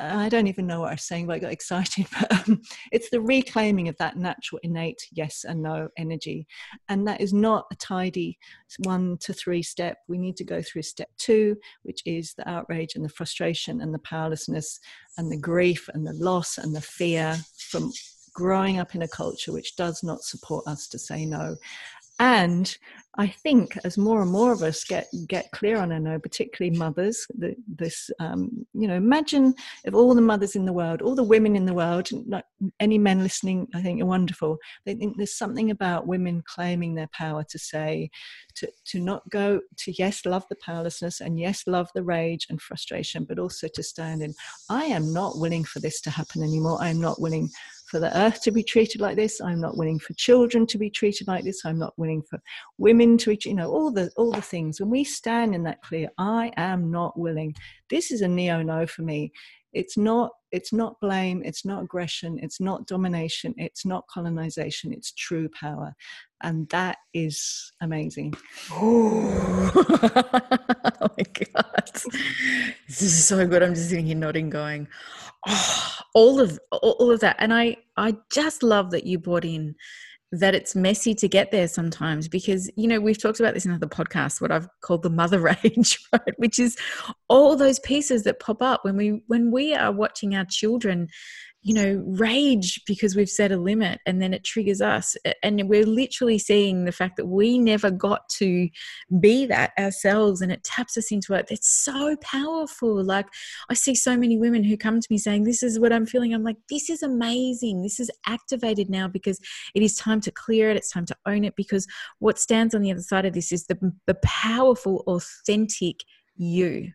[0.00, 2.06] I don't even know what I was saying, but I got excited.
[2.18, 6.46] But um, it's the reclaiming of that natural, innate yes and no energy.
[6.88, 8.38] And that is not a tidy
[8.78, 9.98] one to three step.
[10.08, 13.92] We need to go through step two, which is the outrage and the frustration and
[13.92, 14.80] the powerlessness
[15.18, 17.92] and the grief and the loss and the fear from
[18.32, 21.56] growing up in a culture which does not support us to say no.
[22.20, 22.76] And
[23.16, 26.76] I think as more and more of us get get clear on it, know, particularly
[26.76, 29.54] mothers, the, this um, you know, imagine
[29.84, 32.44] if all the mothers in the world, all the women in the world, not
[32.78, 34.58] any men listening, I think are wonderful.
[34.84, 38.10] They think there's something about women claiming their power to say,
[38.56, 42.60] to to not go to yes, love the powerlessness and yes, love the rage and
[42.60, 44.34] frustration, but also to stand in.
[44.68, 46.78] I am not willing for this to happen anymore.
[46.80, 47.48] I am not willing
[47.90, 49.40] for the earth to be treated like this.
[49.40, 51.64] I'm not willing for children to be treated like this.
[51.64, 52.40] I'm not willing for
[52.78, 54.80] women to, you know, all the all the things.
[54.80, 57.54] When we stand in that clear, I am not willing.
[57.88, 59.32] This is a neo no for me.
[59.72, 65.12] It's not it's not blame, it's not aggression, it's not domination, it's not colonization, it's
[65.12, 65.94] true power.
[66.42, 68.34] And that is amazing.
[68.72, 69.70] Oh.
[71.00, 71.90] oh my God.
[72.88, 73.62] This is so good.
[73.62, 74.88] I'm just sitting here nodding, going,
[75.46, 77.36] oh, all of all of that.
[77.38, 79.76] And I I just love that you brought in
[80.32, 83.72] that it's messy to get there sometimes because you know we've talked about this in
[83.72, 86.34] other podcasts what i've called the mother rage right?
[86.38, 86.76] Which is
[87.28, 91.08] all those pieces that pop up when we when we are watching our children
[91.62, 95.14] you know, rage because we've set a limit and then it triggers us.
[95.42, 98.70] And we're literally seeing the fact that we never got to
[99.20, 101.48] be that ourselves and it taps us into it.
[101.50, 103.04] It's so powerful.
[103.04, 103.26] Like,
[103.68, 106.32] I see so many women who come to me saying, This is what I'm feeling.
[106.32, 107.82] I'm like, This is amazing.
[107.82, 109.38] This is activated now because
[109.74, 110.78] it is time to clear it.
[110.78, 111.86] It's time to own it because
[112.20, 115.96] what stands on the other side of this is the, the powerful, authentic
[116.40, 116.92] you.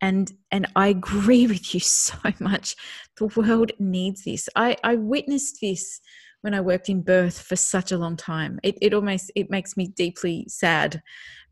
[0.00, 2.76] And and i agree with you so much.
[3.16, 4.48] The world needs this.
[4.56, 6.00] I i witnessed this
[6.42, 8.58] when i worked in birth for such a long time.
[8.62, 11.02] It, it almost it makes me deeply sad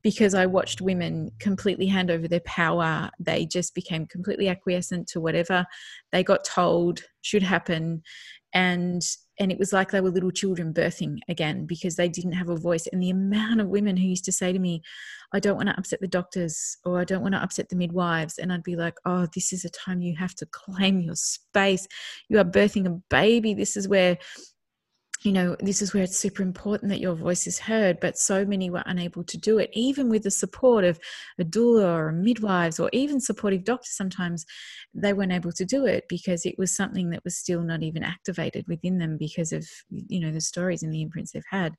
[0.03, 3.11] because i watched women completely hand over their power.
[3.19, 5.67] They just became completely acquiescent to whatever
[6.13, 8.03] they got told should happen.
[8.53, 9.03] And
[9.39, 12.57] and it was like they were little children birthing again because they didn't have a
[12.57, 12.87] voice.
[12.93, 14.83] And the amount of women who used to say to me
[15.33, 18.39] i don't want to upset the doctors or i don't want to upset the midwives
[18.39, 21.87] and i'd be like oh this is a time you have to claim your space.
[22.29, 23.55] You are birthing a baby.
[23.55, 24.19] This is where
[25.23, 28.45] you know, this is where it's super important that your voice is heard, but so
[28.45, 30.99] many were unable to do it, even with the support of
[31.39, 33.97] a doula or midwives or even supportive doctors.
[33.97, 34.45] Sometimes
[34.93, 38.03] they weren't able to do it because it was something that was still not even
[38.03, 41.75] activated within them because of, you know, the stories and the imprints they've had.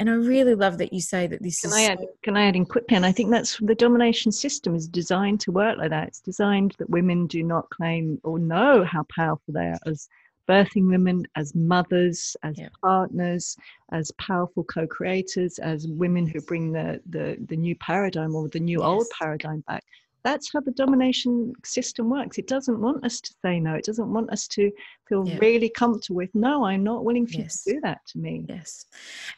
[0.00, 1.76] And I really love that you say that this can is.
[1.76, 2.96] I add, can I add in quickly?
[2.96, 6.08] And I think that's the domination system is designed to work like that.
[6.08, 10.08] It's designed that women do not claim or know how powerful they are as
[10.48, 12.68] birthing women, as mothers, as yeah.
[12.82, 13.56] partners,
[13.92, 18.80] as powerful co-creators, as women who bring the the, the new paradigm or the new
[18.80, 18.86] yes.
[18.86, 19.84] old paradigm back.
[20.24, 22.38] That's how the domination system works.
[22.38, 23.74] It doesn't want us to say no.
[23.74, 24.70] It doesn't want us to
[25.08, 25.38] feel yeah.
[25.40, 26.64] really comfortable with no.
[26.64, 27.62] I'm not willing for yes.
[27.64, 28.44] you to do that to me.
[28.48, 28.86] Yes,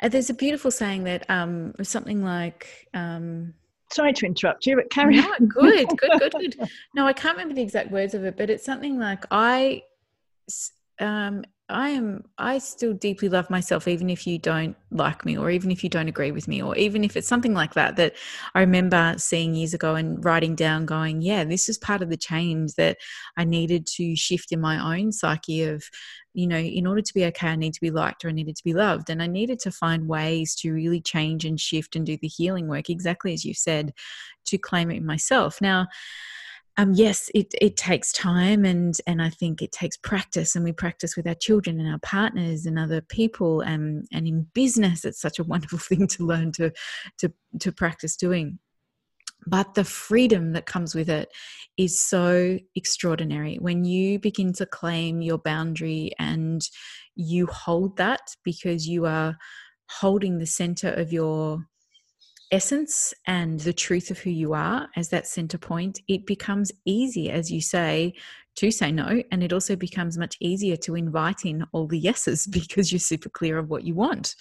[0.00, 2.88] and there's a beautiful saying that um, something like.
[2.94, 3.54] Um,
[3.92, 5.46] sorry to interrupt you, but carry no, on.
[5.48, 6.68] good, good, good, good.
[6.94, 9.82] No, I can't remember the exact words of it, but it's something like I
[11.00, 15.50] um, I am I still deeply love myself even if you don't like me or
[15.50, 18.14] even if you don't agree with me or even if it's something like that that
[18.54, 22.16] I remember seeing years ago and writing down going yeah this is part of the
[22.16, 22.98] change that
[23.36, 25.84] I needed to shift in my own psyche of
[26.34, 28.56] you know in order to be okay I need to be liked or I needed
[28.56, 29.10] to be loved.
[29.10, 32.68] And I needed to find ways to really change and shift and do the healing
[32.68, 33.92] work exactly as you said
[34.46, 35.60] to claim it myself.
[35.60, 35.86] Now
[36.80, 40.72] um, yes, it, it takes time and, and I think it takes practice and we
[40.72, 45.20] practice with our children and our partners and other people and, and in business it's
[45.20, 46.72] such a wonderful thing to learn to,
[47.18, 48.58] to, to practice doing.
[49.46, 51.28] But the freedom that comes with it
[51.76, 53.56] is so extraordinary.
[53.56, 56.62] When you begin to claim your boundary and
[57.14, 59.36] you hold that because you are
[59.90, 61.66] holding the center of your
[62.50, 67.30] essence and the truth of who you are as that center point, it becomes easy,
[67.30, 68.14] as you say,
[68.56, 69.22] to say no.
[69.30, 73.28] And it also becomes much easier to invite in all the yeses because you're super
[73.28, 74.34] clear of what you want.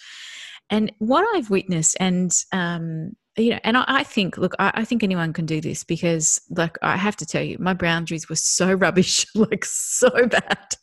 [0.70, 4.84] And what I've witnessed, and um, you know, and I, I think, look, I, I,
[4.84, 8.36] think anyone can do this because, like, I have to tell you, my boundaries were
[8.36, 10.74] so rubbish, like so bad,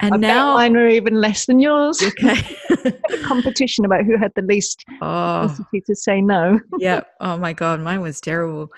[0.00, 2.02] and I now mine were even less than yours.
[2.10, 2.42] Okay,
[3.22, 5.46] competition about who had the least oh.
[5.48, 6.58] capacity to say no.
[6.78, 7.02] yeah.
[7.20, 8.70] Oh my god, mine was terrible.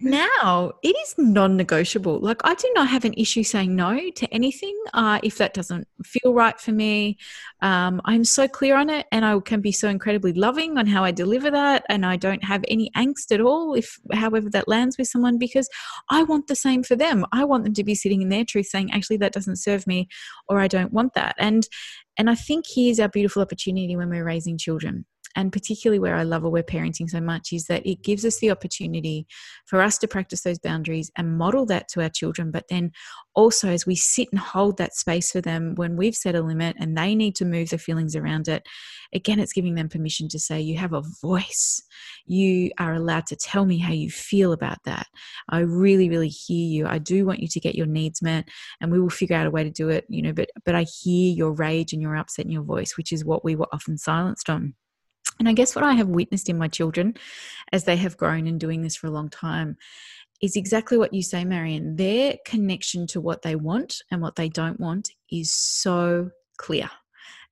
[0.00, 2.18] now it is non-negotiable.
[2.18, 5.86] Like, I do not have an issue saying no to anything uh, if that doesn't
[6.04, 7.16] feel right for me.
[7.62, 11.04] Um, I'm so clear on it, and I can be so incredibly loving on how
[11.04, 14.96] I deliver that, and I don't have any angst at all if however that lands
[14.96, 15.68] with someone because
[16.10, 17.26] I want the same for them.
[17.32, 20.08] I want them to be sitting in their truth saying actually that doesn't serve me
[20.48, 21.34] or I don't want that.
[21.38, 21.68] And
[22.18, 25.04] and I think here's our beautiful opportunity when we're raising children
[25.36, 28.50] and particularly where I love aware parenting so much is that it gives us the
[28.50, 29.26] opportunity
[29.66, 32.50] for us to practice those boundaries and model that to our children.
[32.50, 32.92] But then
[33.34, 36.76] also, as we sit and hold that space for them when we've set a limit
[36.78, 38.64] and they need to move their feelings around it,
[39.12, 41.82] again, it's giving them permission to say, You have a voice.
[42.26, 45.06] You are allowed to tell me how you feel about that.
[45.48, 46.86] I really, really hear you.
[46.86, 48.48] I do want you to get your needs met,
[48.80, 50.32] and we will figure out a way to do it, you know.
[50.32, 53.44] But, but I hear your rage and your upset in your voice, which is what
[53.44, 54.74] we were often silenced on.
[55.38, 57.14] And I guess what I have witnessed in my children
[57.72, 59.76] as they have grown and doing this for a long time
[60.40, 61.96] is exactly what you say, Marion.
[61.96, 66.90] Their connection to what they want and what they don't want is so clear.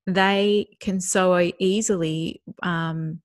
[0.07, 3.21] They can so easily um,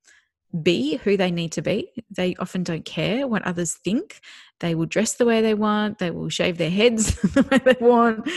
[0.64, 1.92] be who they need to be.
[2.10, 4.22] They often don't care what others think.
[4.60, 6.00] They will dress the way they want.
[6.00, 8.28] They will shave their heads the way they want.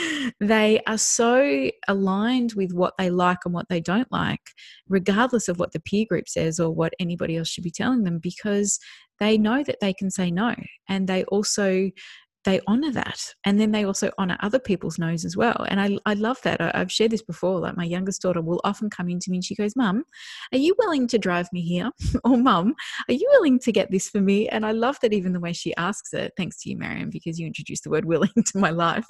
[0.41, 4.51] They are so aligned with what they like and what they don't like,
[4.89, 8.19] regardless of what the peer group says or what anybody else should be telling them,
[8.19, 8.79] because
[9.19, 10.55] they know that they can say no.
[10.89, 11.91] And they also
[12.45, 15.67] they honor that and then they also honor other people's no's as well.
[15.69, 16.61] And i, I love that.
[16.61, 19.45] I, have shared this before like my youngest daughter will often come into me and
[19.45, 20.05] she goes mum
[20.53, 21.91] are you willing to drive me here?
[22.25, 22.75] Or mum
[23.09, 24.49] are you willing to get this for me?
[24.49, 27.39] And i love that even the way she asks it thanks to you marion because
[27.39, 29.07] you introduced the word willing to my life.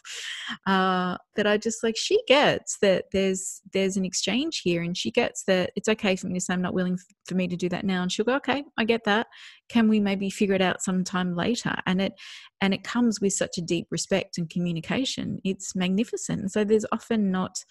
[0.67, 5.11] Uh, that i just like she gets that there's there's an exchange here and she
[5.11, 7.69] gets that it's okay for me to say i'm not willing for me to do
[7.69, 8.03] that now.
[8.03, 9.27] And she'll go okay i get that
[9.71, 12.13] can we maybe figure it out sometime later and it
[12.61, 17.31] and it comes with such a deep respect and communication it's magnificent so there's often
[17.31, 17.65] not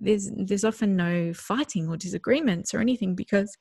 [0.00, 3.56] there's there's often no fighting or disagreements or anything because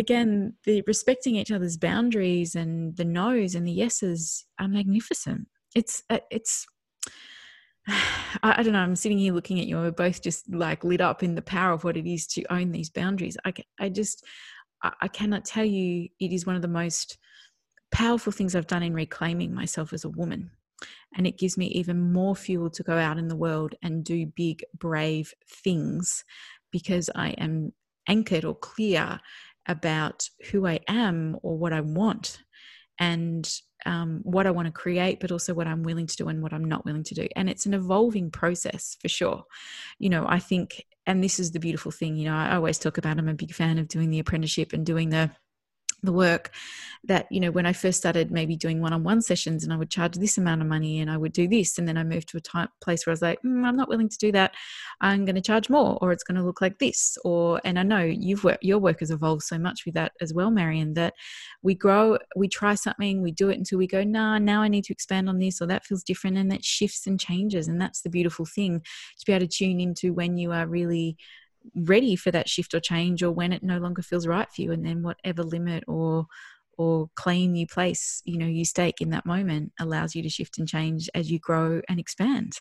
[0.00, 6.02] again the respecting each other's boundaries and the no's and the yeses are magnificent it's
[6.10, 6.66] uh, it's
[8.42, 8.80] I, don't know.
[8.80, 9.76] I'm sitting here looking at you.
[9.76, 12.72] We're both just like lit up in the power of what it is to own
[12.72, 13.36] these boundaries.
[13.44, 14.24] I, I just,
[15.00, 17.18] I cannot tell you, it is one of the most
[17.92, 20.50] powerful things I've done in reclaiming myself as a woman.
[21.16, 24.26] And it gives me even more fuel to go out in the world and do
[24.26, 26.24] big, brave things
[26.72, 27.72] because I am
[28.08, 29.20] anchored or clear
[29.66, 32.42] about who I am or what I want
[32.98, 33.50] and
[33.86, 36.52] um, what I want to create, but also what I'm willing to do and what
[36.52, 37.28] I'm not willing to do.
[37.36, 39.44] And it's an evolving process for sure.
[39.98, 42.98] You know, I think and this is the beautiful thing you know i always talk
[42.98, 45.30] about i'm a big fan of doing the apprenticeship and doing the
[46.04, 46.50] the work
[47.06, 50.14] that you know when i first started maybe doing one-on-one sessions and i would charge
[50.14, 52.40] this amount of money and i would do this and then i moved to a
[52.40, 54.54] type place where i was like mm, i'm not willing to do that.
[55.00, 57.82] I'm going to charge more or it's going to look like this or and i
[57.82, 61.14] know you've worked your work has evolved so much with that as well marion that
[61.62, 64.84] we grow we try something we do it until we go nah now i need
[64.84, 68.02] to expand on this or that feels different and that shifts and changes and that's
[68.02, 68.80] the beautiful thing
[69.18, 71.16] to be able to tune into when you are really
[71.74, 74.72] ready for that shift or change or when it no longer feels right for you
[74.72, 76.26] and then whatever limit or
[76.76, 80.58] or claim you place you know you stake in that moment allows you to shift
[80.58, 82.54] and change as you grow and expand.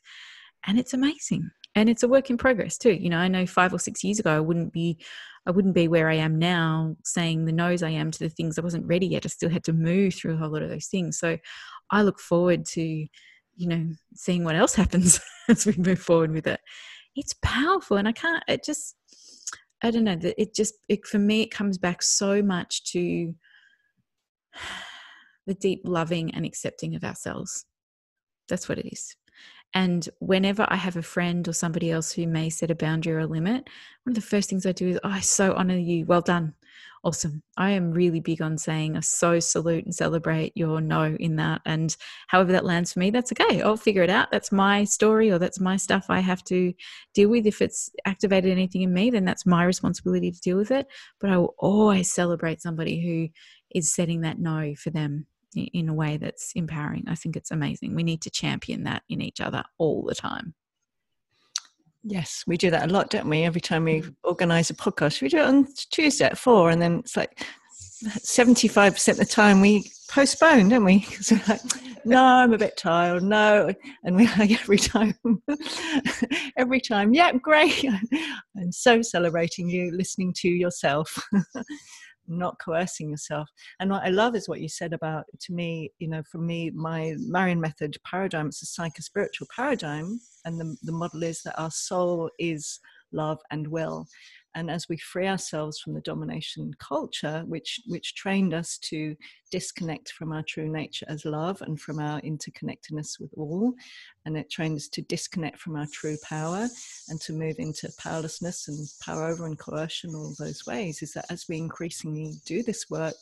[0.66, 1.50] And it's amazing.
[1.76, 2.94] And it's a work in progress too.
[2.94, 4.98] You know i know five or six years ago i wouldn't be
[5.46, 8.58] i wouldn't be where i am now saying the no's i am to the things
[8.58, 9.26] i wasn't ready yet.
[9.26, 11.18] I still had to move through a whole lot of those things.
[11.18, 11.38] So
[11.92, 12.82] i look forward to
[13.56, 16.60] you know seeing what else happens as we move forward with it
[17.16, 18.96] it's powerful and i can't it just
[19.84, 23.34] i don't know that it just it, for me it comes back so much to
[25.46, 27.66] the deep loving and accepting of ourselves
[28.48, 29.16] that's what it is
[29.74, 33.20] and whenever I have a friend or somebody else who may set a boundary or
[33.20, 33.68] a limit,
[34.04, 36.06] one of the first things I do is, oh, I so honor you.
[36.06, 36.54] Well done.
[37.04, 37.44] Awesome.
[37.58, 41.62] I am really big on saying I so salute and celebrate your no in that.
[41.66, 41.96] And
[42.28, 43.62] however that lands for me, that's okay.
[43.62, 44.32] I'll figure it out.
[44.32, 46.74] That's my story or that's my stuff I have to
[47.14, 47.46] deal with.
[47.46, 50.88] If it's activated anything in me, then that's my responsibility to deal with it.
[51.20, 53.30] But I will always celebrate somebody who
[53.78, 57.04] is setting that no for them in a way that's empowering.
[57.08, 57.96] I think it's amazing.
[57.96, 60.56] We need to champion that in each other all the time.
[62.04, 63.44] Yes, we do that a lot, don't we?
[63.44, 67.00] Every time we organise a podcast, we do it on Tuesday at four, and then
[67.00, 67.46] it's like
[68.18, 71.00] seventy-five percent of the time we postpone, don't we?
[71.10, 71.62] Because we're like,
[72.06, 73.24] no, I'm a bit tired.
[73.24, 73.74] No,
[74.04, 75.16] and we like every time,
[76.58, 77.86] every time, yeah, great.
[78.58, 81.18] I'm so celebrating you listening to yourself
[82.28, 83.50] not coercing yourself.
[83.80, 86.72] And what I love is what you said about, to me, you know, for me,
[86.72, 90.20] my Marion method paradigm, it's a psycho-spiritual paradigm.
[90.46, 92.80] And the, the model is that our soul is
[93.12, 94.08] love and will
[94.56, 99.16] and as we free ourselves from the domination culture which which trained us to
[99.52, 103.74] disconnect from our true nature as love and from our interconnectedness with all
[104.26, 106.68] and it trained us to disconnect from our true power
[107.10, 111.26] and to move into powerlessness and power over and coercion all those ways is that
[111.30, 113.16] as we increasingly do this work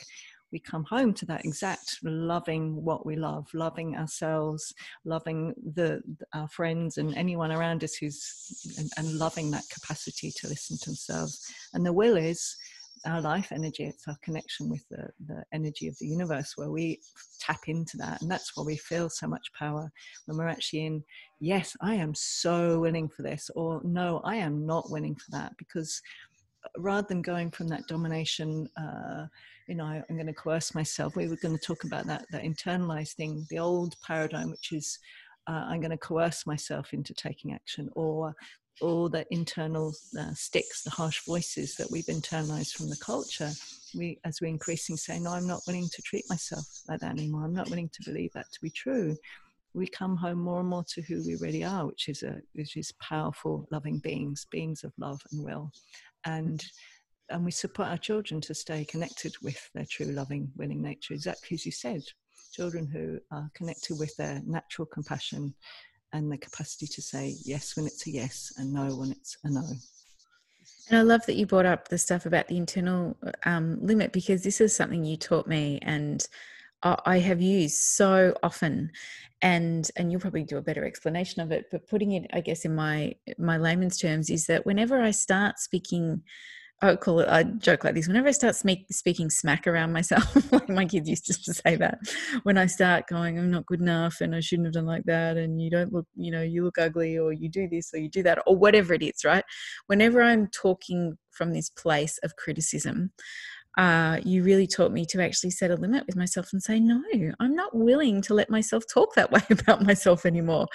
[0.52, 4.74] we come home to that exact loving what we love, loving ourselves,
[5.06, 6.02] loving the,
[6.34, 10.90] our friends and anyone around us who's and, and loving that capacity to listen to
[10.90, 11.54] themselves.
[11.74, 12.56] And the will is
[13.06, 13.86] our life energy.
[13.86, 17.00] It's our connection with the, the energy of the universe where we
[17.40, 18.22] tap into that.
[18.22, 19.92] And that's why we feel so much power
[20.26, 21.04] when we're actually in
[21.40, 25.54] yes i am so willing for this or no i am not willing for that.
[25.58, 26.02] Because
[26.78, 29.26] rather than going from that domination uh,
[29.72, 31.16] you know, I'm going to coerce myself.
[31.16, 35.00] We were going to talk about that, that internalized thing, the old paradigm, which is
[35.48, 38.36] uh, I'm going to coerce myself into taking action, or
[38.82, 43.52] or the internal uh, sticks, the harsh voices that we've internalized from the culture.
[43.96, 47.54] we as we're say no i'm not willing to treat myself like that anymore i'm
[47.54, 49.16] not willing to believe that to be true
[49.74, 52.78] we come home more and more to who we really are which is a which
[52.78, 55.70] is powerful loving beings beings of love and will
[56.26, 56.64] and
[57.30, 61.56] and we support our children to stay connected with their true loving willing nature exactly
[61.56, 62.02] as you said
[62.54, 65.54] children who are connected with their natural compassion
[66.14, 69.50] and the capacity to say yes when it's a yes and no when it's a
[69.50, 69.64] no
[70.90, 73.16] and I love that you brought up the stuff about the internal
[73.46, 76.28] um, limit because this is something you taught me and
[76.84, 78.92] I have used so often.
[79.44, 81.66] And and you'll probably do a better explanation of it.
[81.72, 85.60] But putting it, I guess, in my my layman's terms, is that whenever I start
[85.60, 86.22] speaking
[86.84, 88.08] I call it, I joke like this.
[88.08, 92.00] Whenever I start speak, speaking smack around myself, like my kids used to say that,
[92.44, 95.38] when I start going, I'm not good enough and I shouldn't have done like that,
[95.38, 98.10] and you don't look, you know, you look ugly, or you do this, or you
[98.10, 99.44] do that, or whatever it is, right?
[99.88, 103.12] Whenever I'm talking from this place of criticism,
[103.78, 107.02] uh, you really taught me to actually set a limit with myself and say, no,
[107.40, 110.68] I'm not willing to let myself talk that way about myself anymore.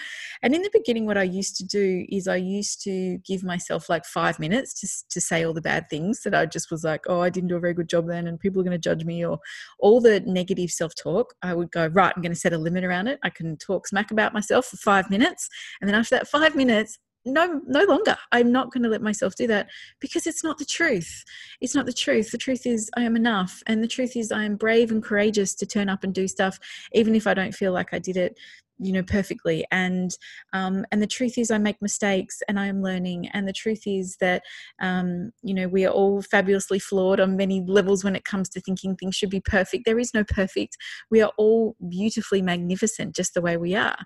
[0.43, 3.91] And in the beginning, what I used to do is I used to give myself
[3.91, 7.03] like five minutes to, to say all the bad things that I just was like,
[7.07, 9.05] oh, I didn't do a very good job then, and people are going to judge
[9.05, 9.39] me, or
[9.79, 11.35] all the negative self talk.
[11.43, 13.19] I would go, right, I'm going to set a limit around it.
[13.23, 15.49] I can talk smack about myself for five minutes.
[15.81, 18.17] And then after that five minutes, no no longer.
[18.33, 19.69] I'm not going to let myself do that
[20.01, 21.25] because it's not the truth.
[21.61, 22.31] It's not the truth.
[22.31, 25.55] The truth is i am enough and the truth is i am brave and courageous
[25.55, 26.59] to turn up and do stuff
[26.93, 28.39] even if i don't feel like i did it
[28.79, 29.67] you know perfectly.
[29.71, 30.11] And
[30.53, 33.29] um, and the truth is i make mistakes and i am learning.
[33.29, 34.43] And the truth is that
[34.81, 38.61] um, you know we are all fabulously flawed on many levels when it comes to
[38.61, 39.85] thinking things should be perfect.
[39.85, 40.77] There is no perfect.
[41.11, 43.99] We are all beautifully magnificent just the way we are.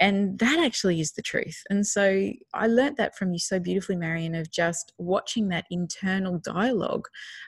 [0.00, 1.62] And that actually is the truth.
[1.70, 6.38] And so i learned that from you so beautifully marion of just watching that internal
[6.38, 7.06] dialogue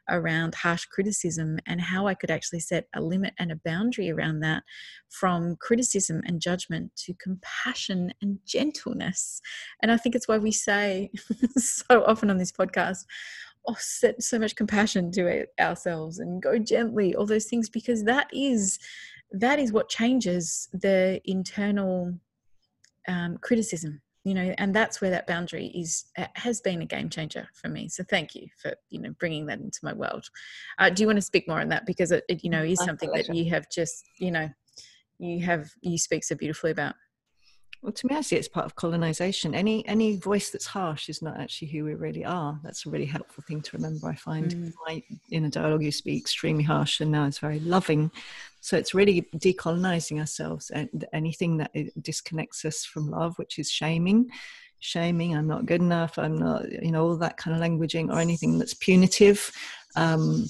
[0.09, 4.41] around harsh criticism and how i could actually set a limit and a boundary around
[4.41, 4.63] that
[5.09, 9.41] from criticism and judgment to compassion and gentleness.
[9.83, 11.11] And I think it's why we say
[11.57, 13.05] so often on this podcast,
[13.67, 18.29] oh, set so much compassion to ourselves and go gently, all those things, because that
[18.33, 18.79] is
[19.33, 22.13] that is what changes the internal
[23.07, 27.09] um, criticism you know and that's where that boundary is uh, has been a game
[27.09, 27.89] changer for me.
[27.89, 30.27] So thank you for you know bringing that into my world.
[30.79, 31.87] Uh, do you want to speak more on that?
[31.87, 34.49] Because it, it you know is something that you have just you know
[35.21, 36.95] you have you speak so beautifully about.
[37.83, 39.55] Well to me i see it's part of colonization.
[39.55, 42.59] Any any voice that's harsh is not actually who we really are.
[42.63, 44.55] That's a really helpful thing to remember i find.
[44.55, 44.73] Mm.
[44.87, 48.11] my inner dialogue used to be extremely harsh and now it's very loving.
[48.63, 51.71] So it's really decolonizing ourselves and anything that
[52.03, 54.31] disconnects us from love which is shaming.
[54.81, 58.19] Shaming i'm not good enough i'm not you know all that kind of languaging or
[58.19, 59.51] anything that's punitive.
[59.97, 60.47] Um,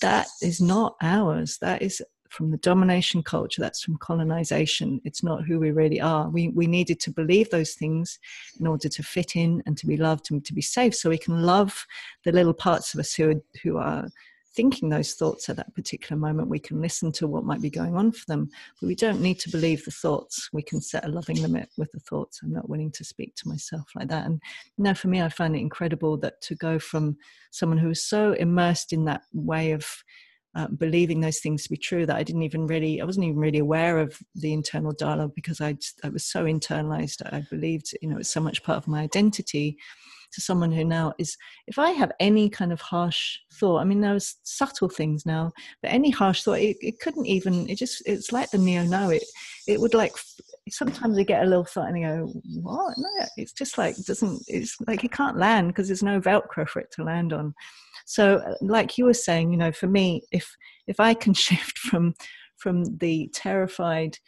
[0.00, 1.58] that is not ours.
[1.58, 2.02] That is
[2.34, 5.00] from the domination culture, that's from colonization.
[5.04, 6.28] It's not who we really are.
[6.28, 8.18] We, we needed to believe those things
[8.58, 11.18] in order to fit in and to be loved and to be safe so we
[11.18, 11.86] can love
[12.24, 14.08] the little parts of us who are, who are
[14.54, 16.48] thinking those thoughts at that particular moment.
[16.48, 19.38] We can listen to what might be going on for them, but we don't need
[19.40, 20.48] to believe the thoughts.
[20.52, 22.40] We can set a loving limit with the thoughts.
[22.42, 24.26] I'm not willing to speak to myself like that.
[24.26, 24.40] And
[24.78, 27.16] know, for me, I find it incredible that to go from
[27.50, 29.86] someone who is so immersed in that way of
[30.54, 33.38] uh, believing those things to be true that I didn't even really, I wasn't even
[33.38, 37.22] really aware of the internal dialogue because I, I was so internalized.
[37.32, 39.76] I believed, you know, it's so much part of my identity
[40.32, 41.36] to someone who now is,
[41.66, 45.92] if I have any kind of harsh thought, I mean, there's subtle things now, but
[45.92, 49.10] any harsh thought, it, it couldn't even, it just, it's like the neo now.
[49.10, 49.24] it,
[49.66, 50.12] it would like,
[50.68, 52.94] sometimes I get a little thought and I go, what?
[52.96, 56.80] No, it's just like, doesn't, it's like it can't land because there's no Velcro for
[56.80, 57.54] it to land on.
[58.04, 60.54] So, like you were saying, you know, for me, if
[60.86, 62.14] if I can shift from
[62.56, 64.18] from the terrified,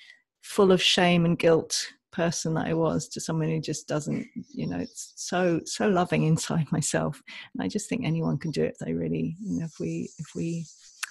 [0.42, 4.66] full of shame and guilt person that I was to someone who just doesn't, you
[4.66, 7.22] know, it's so so loving inside myself.
[7.54, 10.10] And I just think anyone can do it if they really, you know, if we
[10.18, 10.64] if we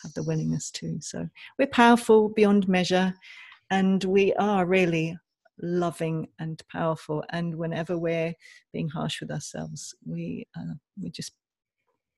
[0.04, 1.00] have the willingness to.
[1.02, 1.28] So
[1.60, 3.14] we're powerful beyond measure,
[3.70, 5.18] and we are really
[5.62, 7.24] loving and powerful.
[7.30, 8.34] And whenever we're
[8.74, 11.34] being harsh with ourselves, we uh, we just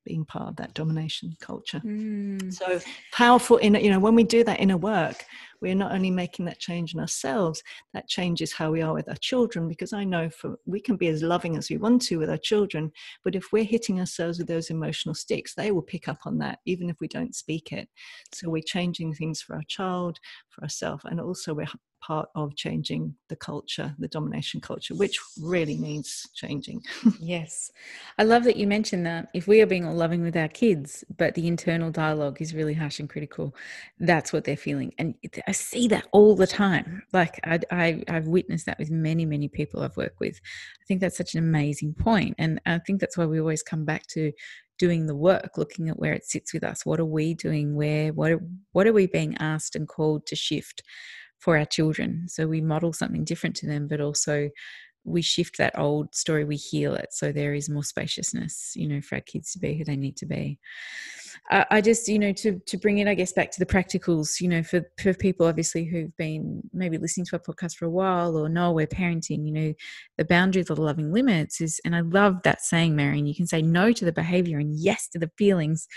[0.07, 1.81] being part of that domination culture.
[1.83, 2.53] Mm.
[2.53, 2.79] So
[3.11, 5.25] powerful in you know when we do that inner work,
[5.61, 9.15] we're not only making that change in ourselves, that changes how we are with our
[9.15, 9.67] children.
[9.67, 12.37] Because I know for we can be as loving as we want to with our
[12.37, 12.91] children,
[13.23, 16.59] but if we're hitting ourselves with those emotional sticks, they will pick up on that
[16.65, 17.89] even if we don't speak it.
[18.33, 21.67] So we're changing things for our child, for ourselves, and also we're
[22.01, 26.81] part of changing the culture, the domination culture, which really needs changing.
[27.19, 27.71] yes.
[28.17, 29.29] I love that you mentioned that.
[29.33, 32.99] If we are being loving with our kids, but the internal dialogue is really harsh
[32.99, 33.55] and critical,
[33.99, 34.93] that's what they're feeling.
[34.97, 35.15] And
[35.47, 37.03] I see that all the time.
[37.13, 40.35] Like I, I, I've witnessed that with many, many people I've worked with.
[40.81, 42.35] I think that's such an amazing point.
[42.37, 44.31] And I think that's why we always come back to
[44.77, 48.13] doing the work looking at where it sits with us what are we doing where
[48.13, 48.33] what
[48.73, 50.83] what are we being asked and called to shift
[51.39, 52.27] for our children.
[52.27, 54.49] So we model something different to them, but also
[55.07, 57.07] we shift that old story, we heal it.
[57.11, 60.17] So there is more spaciousness, you know, for our kids to be who they need
[60.17, 60.59] to be.
[61.49, 64.41] Uh, I just, you know, to to bring it, I guess, back to the practicals,
[64.41, 67.89] you know, for for people obviously who've been maybe listening to our podcast for a
[67.89, 69.73] while or know aware parenting, you know,
[70.17, 73.27] the boundary of the loving limits is, and I love that saying, Marion.
[73.27, 75.87] You can say no to the behavior and yes to the feelings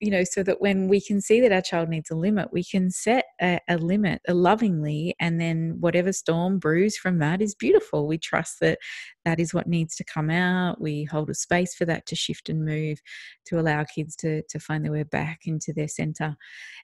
[0.00, 2.64] you know, so that when we can see that our child needs a limit, we
[2.64, 7.54] can set a, a limit a lovingly, and then whatever storm brews from that is
[7.54, 8.06] beautiful.
[8.06, 8.78] We trust that
[9.24, 10.80] that is what needs to come out.
[10.80, 13.00] We hold a space for that to shift and move,
[13.46, 16.36] to allow kids to to find their way back into their center,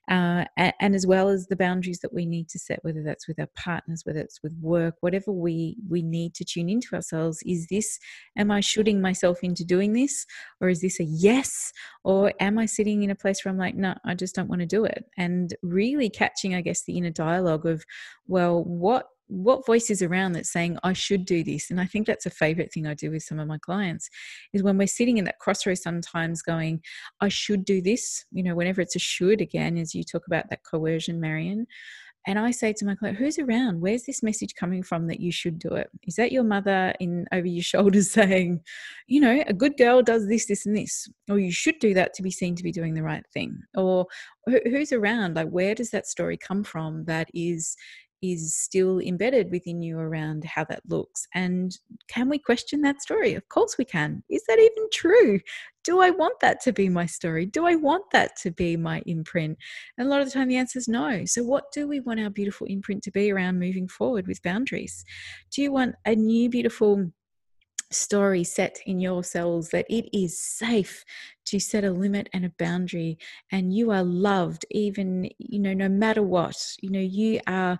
[0.09, 3.27] uh, and, and as well as the boundaries that we need to set, whether that's
[3.27, 7.39] with our partners, whether it's with work, whatever we we need to tune into ourselves.
[7.45, 7.99] Is this?
[8.37, 10.25] Am I shooting myself into doing this,
[10.61, 11.71] or is this a yes,
[12.03, 14.61] or am I sitting in a place where I'm like, no, I just don't want
[14.61, 15.05] to do it.
[15.17, 17.83] And really catching, I guess, the inner dialogue of,
[18.27, 21.69] well, what what voice is around that's saying I should do this?
[21.69, 24.09] And I think that's a favorite thing I do with some of my clients
[24.53, 26.81] is when we're sitting in that crossroads sometimes going,
[27.21, 30.49] I should do this, you know, whenever it's a should again, as you talk about
[30.49, 31.67] that coercion, Marion,
[32.27, 33.79] and I say to my client, who's around?
[33.79, 35.89] Where's this message coming from that you should do it?
[36.03, 38.59] Is that your mother in over your shoulders saying,
[39.07, 42.13] you know, a good girl does this, this, and this, or you should do that
[42.15, 43.57] to be seen to be doing the right thing?
[43.75, 44.07] Or
[44.45, 45.37] who's around?
[45.37, 47.77] Like, where does that story come from that is
[48.21, 51.27] is still embedded within you around how that looks.
[51.33, 53.33] And can we question that story?
[53.35, 54.23] Of course we can.
[54.29, 55.39] Is that even true?
[55.83, 57.45] Do I want that to be my story?
[57.45, 59.57] Do I want that to be my imprint?
[59.97, 61.25] And a lot of the time the answer is no.
[61.25, 65.05] So, what do we want our beautiful imprint to be around moving forward with boundaries?
[65.51, 67.11] Do you want a new, beautiful
[67.91, 71.05] story set in your cells that it is safe
[71.45, 73.17] to set a limit and a boundary
[73.51, 77.79] and you are loved even you know no matter what you know you are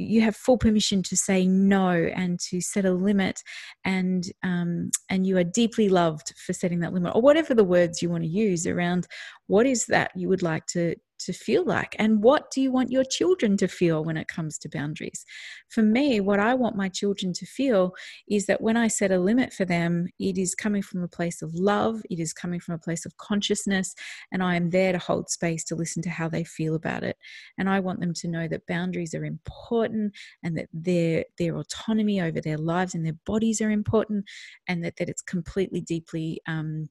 [0.00, 3.42] you have full permission to say no and to set a limit
[3.84, 8.00] and um, and you are deeply loved for setting that limit or whatever the words
[8.00, 9.06] you want to use around
[9.46, 10.94] what is that you would like to
[11.24, 11.94] to feel like?
[11.98, 15.24] And what do you want your children to feel when it comes to boundaries?
[15.68, 17.92] For me what i want my children to feel
[18.28, 21.42] is that when i set a limit for them it is coming from a place
[21.42, 23.94] of love it is coming from a place of consciousness
[24.32, 27.16] and i am there to hold space to listen to how they feel about it.
[27.58, 32.20] And i want them to know that boundaries are important and that their their autonomy
[32.20, 34.24] over their lives and their bodies are important
[34.68, 36.88] and that that it's completely deeply um,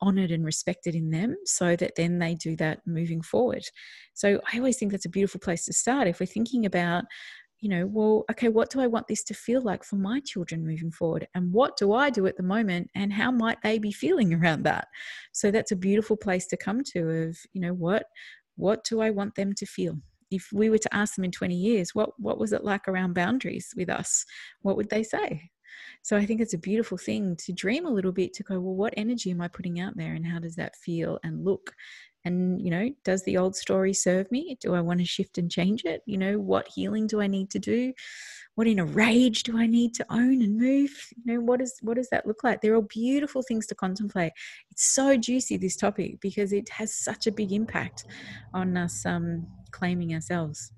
[0.00, 3.64] honored and respected in them so that then they do that moving forward.
[4.14, 7.04] So I always think that's a beautiful place to start if we're thinking about
[7.60, 10.66] you know, well, okay, what do I want this to feel like for my children
[10.66, 11.26] moving forward?
[11.34, 12.88] And what do I do at the moment?
[12.94, 14.88] And how might they be feeling around that?
[15.32, 18.04] So that's a beautiful place to come to of, you know, what
[18.56, 19.98] what do I want them to feel?
[20.30, 23.14] If we were to ask them in 20 years, what what was it like around
[23.14, 24.24] boundaries with us?
[24.62, 25.50] What would they say?
[26.02, 28.74] So I think it's a beautiful thing to dream a little bit to go, well,
[28.74, 31.74] what energy am I putting out there and how does that feel and look?
[32.24, 34.58] And, you know, does the old story serve me?
[34.60, 36.02] Do I want to shift and change it?
[36.04, 37.92] You know, what healing do I need to do?
[38.54, 40.90] What in a rage do I need to own and move?
[41.16, 42.60] You know, what is what does that look like?
[42.60, 44.32] They're all beautiful things to contemplate.
[44.70, 48.04] It's so juicy this topic because it has such a big impact
[48.52, 50.72] on us um, claiming ourselves.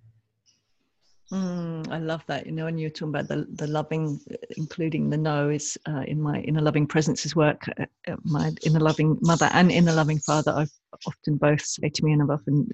[1.32, 2.46] Mm, I love that.
[2.46, 4.18] You know, when you're talking about the, the loving,
[4.56, 7.68] including the no, is uh, in my inner loving presences work.
[7.78, 10.72] Uh, uh, my inner loving mother and inner loving father, I've
[11.06, 12.68] often both say to me, and I've often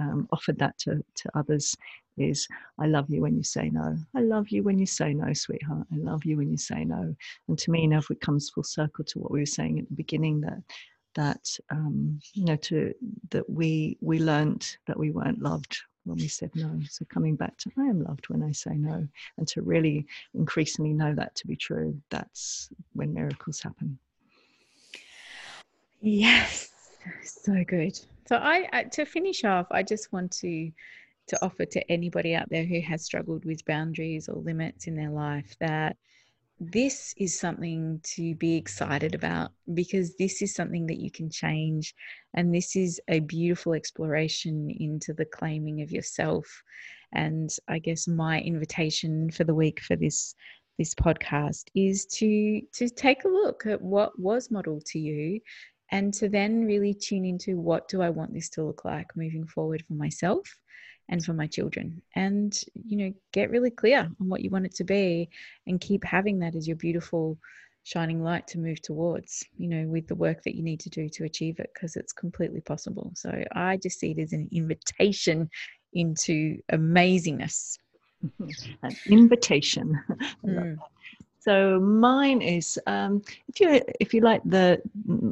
[0.00, 1.76] um, offered that to, to others.
[2.16, 2.48] Is
[2.80, 3.96] I love you when you say no.
[4.16, 5.86] I love you when you say no, sweetheart.
[5.92, 7.14] I love you when you say no.
[7.48, 9.88] And to me, now if it comes full circle to what we were saying at
[9.88, 10.62] the beginning, that
[11.14, 12.94] that um, you know to
[13.30, 15.76] that we we learned that we weren't loved
[16.08, 16.80] when we said no.
[16.88, 19.06] So coming back to I am loved when I say no,
[19.36, 23.98] and to really increasingly know that to be true, that's when miracles happen.
[26.00, 26.70] Yes,
[27.22, 27.98] so good.
[28.26, 30.70] So I, I to finish off, I just want to
[31.28, 35.10] to offer to anybody out there who has struggled with boundaries or limits in their
[35.10, 35.96] life that
[36.60, 41.94] this is something to be excited about because this is something that you can change.
[42.34, 46.46] And this is a beautiful exploration into the claiming of yourself.
[47.12, 50.34] And I guess my invitation for the week for this
[50.78, 55.40] this podcast is to to take a look at what was modeled to you
[55.90, 59.46] and to then really tune into what do I want this to look like moving
[59.46, 60.48] forward for myself
[61.08, 62.02] and for my children.
[62.14, 65.28] And you know get really clear on what you want it to be
[65.66, 67.38] and keep having that as your beautiful
[67.84, 71.08] shining light to move towards you know with the work that you need to do
[71.08, 73.10] to achieve it because it's completely possible.
[73.14, 75.48] So i just see it as an invitation
[75.92, 77.78] into amazingness.
[78.82, 79.98] An invitation.
[80.44, 80.78] Mm.
[81.40, 84.82] So mine is um, if you if you like the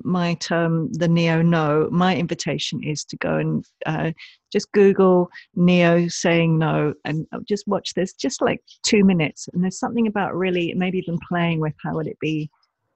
[0.04, 4.12] my term the neo no, my invitation is to go and uh,
[4.56, 9.50] just Google neo saying no and uh, just watch this just like two minutes.
[9.52, 12.48] And there's something about really maybe even playing with how would it be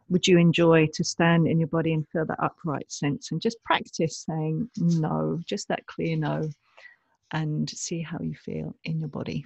[0.09, 3.63] would you enjoy to stand in your body and feel that upright sense and just
[3.63, 6.49] practice saying no, just that clear no,
[7.33, 9.45] and see how you feel in your body.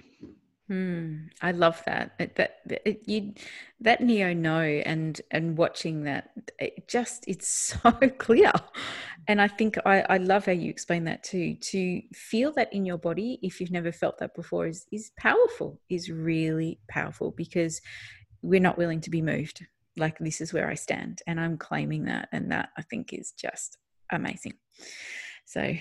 [0.67, 2.17] Hmm, I love that.
[2.17, 2.35] That,
[2.65, 3.33] that you
[3.81, 7.47] that neo no and and watching that it just it's
[7.83, 8.51] so clear.
[9.27, 11.55] And I think I, I love how you explain that too.
[11.55, 15.79] To feel that in your body, if you've never felt that before, is is powerful,
[15.89, 17.79] is really powerful because
[18.41, 19.65] we're not willing to be moved.
[19.97, 21.21] Like this is where I stand.
[21.27, 22.29] And I'm claiming that.
[22.31, 23.77] And that I think is just
[24.11, 24.53] amazing.
[25.45, 25.75] So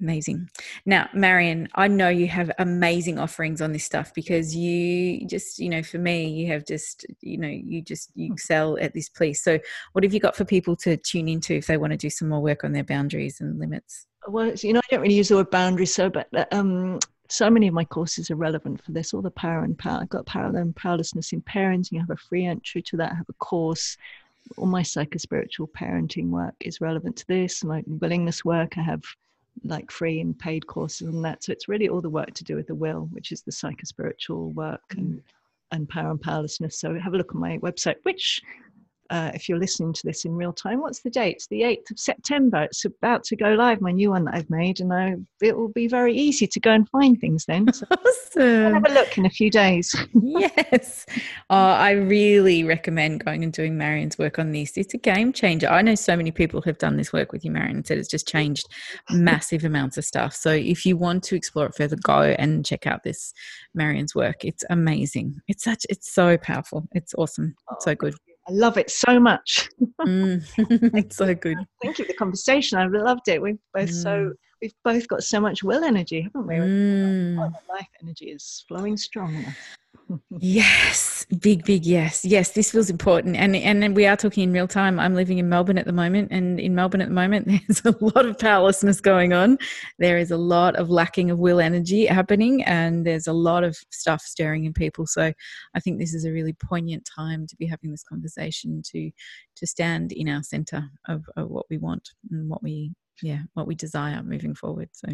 [0.00, 0.50] Amazing.
[0.84, 5.68] Now, Marion, I know you have amazing offerings on this stuff because you just, you
[5.68, 8.32] know, for me, you have just, you know, you just you hmm.
[8.32, 9.42] excel at this place.
[9.42, 9.58] So,
[9.92, 12.28] what have you got for people to tune into if they want to do some
[12.28, 14.06] more work on their boundaries and limits?
[14.26, 17.50] Well, you know, I don't really use the word boundaries, so, but uh, um, so
[17.50, 19.14] many of my courses are relevant for this.
[19.14, 20.00] All the power and power.
[20.02, 21.98] I've got power and powerlessness in parenting.
[21.98, 23.12] I have a free entry to that.
[23.12, 23.96] I have a course
[24.56, 27.64] all my psychospiritual parenting work is relevant to this.
[27.64, 29.02] My willingness work, I have
[29.64, 31.44] like free and paid courses and that.
[31.44, 34.54] So it's really all the work to do with the will, which is the psychospiritual
[34.54, 35.22] work and, mm.
[35.70, 36.78] and power and powerlessness.
[36.78, 38.40] So have a look on my website, which
[39.12, 41.36] uh, if you're listening to this in real time, what's the date?
[41.36, 42.62] It's the 8th of September.
[42.62, 45.68] It's about to go live, my new one that I've made, and I, it will
[45.68, 47.70] be very easy to go and find things then.
[47.74, 48.72] So awesome.
[48.72, 49.94] Have a look in a few days.
[50.14, 51.04] yes.
[51.50, 54.78] Oh, I really recommend going and doing Marion's work on this.
[54.78, 55.68] It's a game changer.
[55.68, 58.08] I know so many people have done this work with you, Marion, and said it's
[58.08, 58.66] just changed
[59.10, 60.32] massive amounts of stuff.
[60.32, 63.34] So if you want to explore it further, go and check out this
[63.74, 64.42] Marion's work.
[64.42, 65.38] It's amazing.
[65.48, 66.88] It's such, it's so powerful.
[66.92, 67.54] It's awesome.
[67.70, 68.14] Oh, so good.
[68.48, 69.68] I love it so much.
[70.00, 71.58] mm, it's so good.
[71.82, 72.78] Thank you for the conversation.
[72.78, 73.40] I've loved it.
[73.40, 74.02] We've both mm.
[74.02, 76.54] so we've both got so much will energy, haven't we?
[76.56, 77.52] Mm.
[77.68, 79.78] life energy is flowing strong enough
[80.38, 82.24] yes big big yes.
[82.24, 83.36] Yes this feels important.
[83.36, 84.98] And and we are talking in real time.
[84.98, 87.96] I'm living in melbourne at the moment and in melbourne at the moment there's a
[88.00, 89.58] lot of powerlessness going on.
[89.98, 93.76] There is a lot of lacking of will energy happening and there's a lot of
[93.90, 95.06] stuff stirring in people.
[95.06, 95.32] So
[95.74, 99.10] i think this is a really poignant time to be having this conversation to
[99.56, 102.92] to stand in our center of, of what we want and what we
[103.22, 104.88] yeah what we desire moving forward.
[104.92, 105.08] So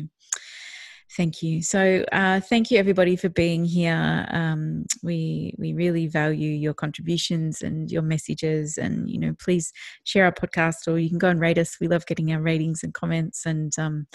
[1.17, 1.63] Thank you.
[1.63, 4.27] So, uh, thank you everybody for being here.
[4.31, 9.73] Um, we we really value your contributions and your messages, and you know, please
[10.05, 11.79] share our podcast, or you can go and rate us.
[11.81, 14.07] We love getting our ratings and comments, and um,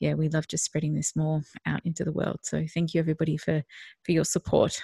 [0.00, 2.40] yeah, we love just spreading this more out into the world.
[2.42, 3.62] So, thank you everybody for
[4.02, 4.82] for your support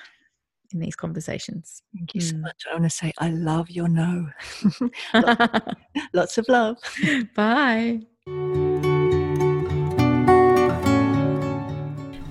[0.73, 1.83] in these conversations.
[1.97, 2.43] Thank you so mm.
[2.43, 2.63] much.
[2.71, 4.29] I want to say I love your no.
[6.13, 6.77] Lots of love.
[7.35, 8.03] Bye.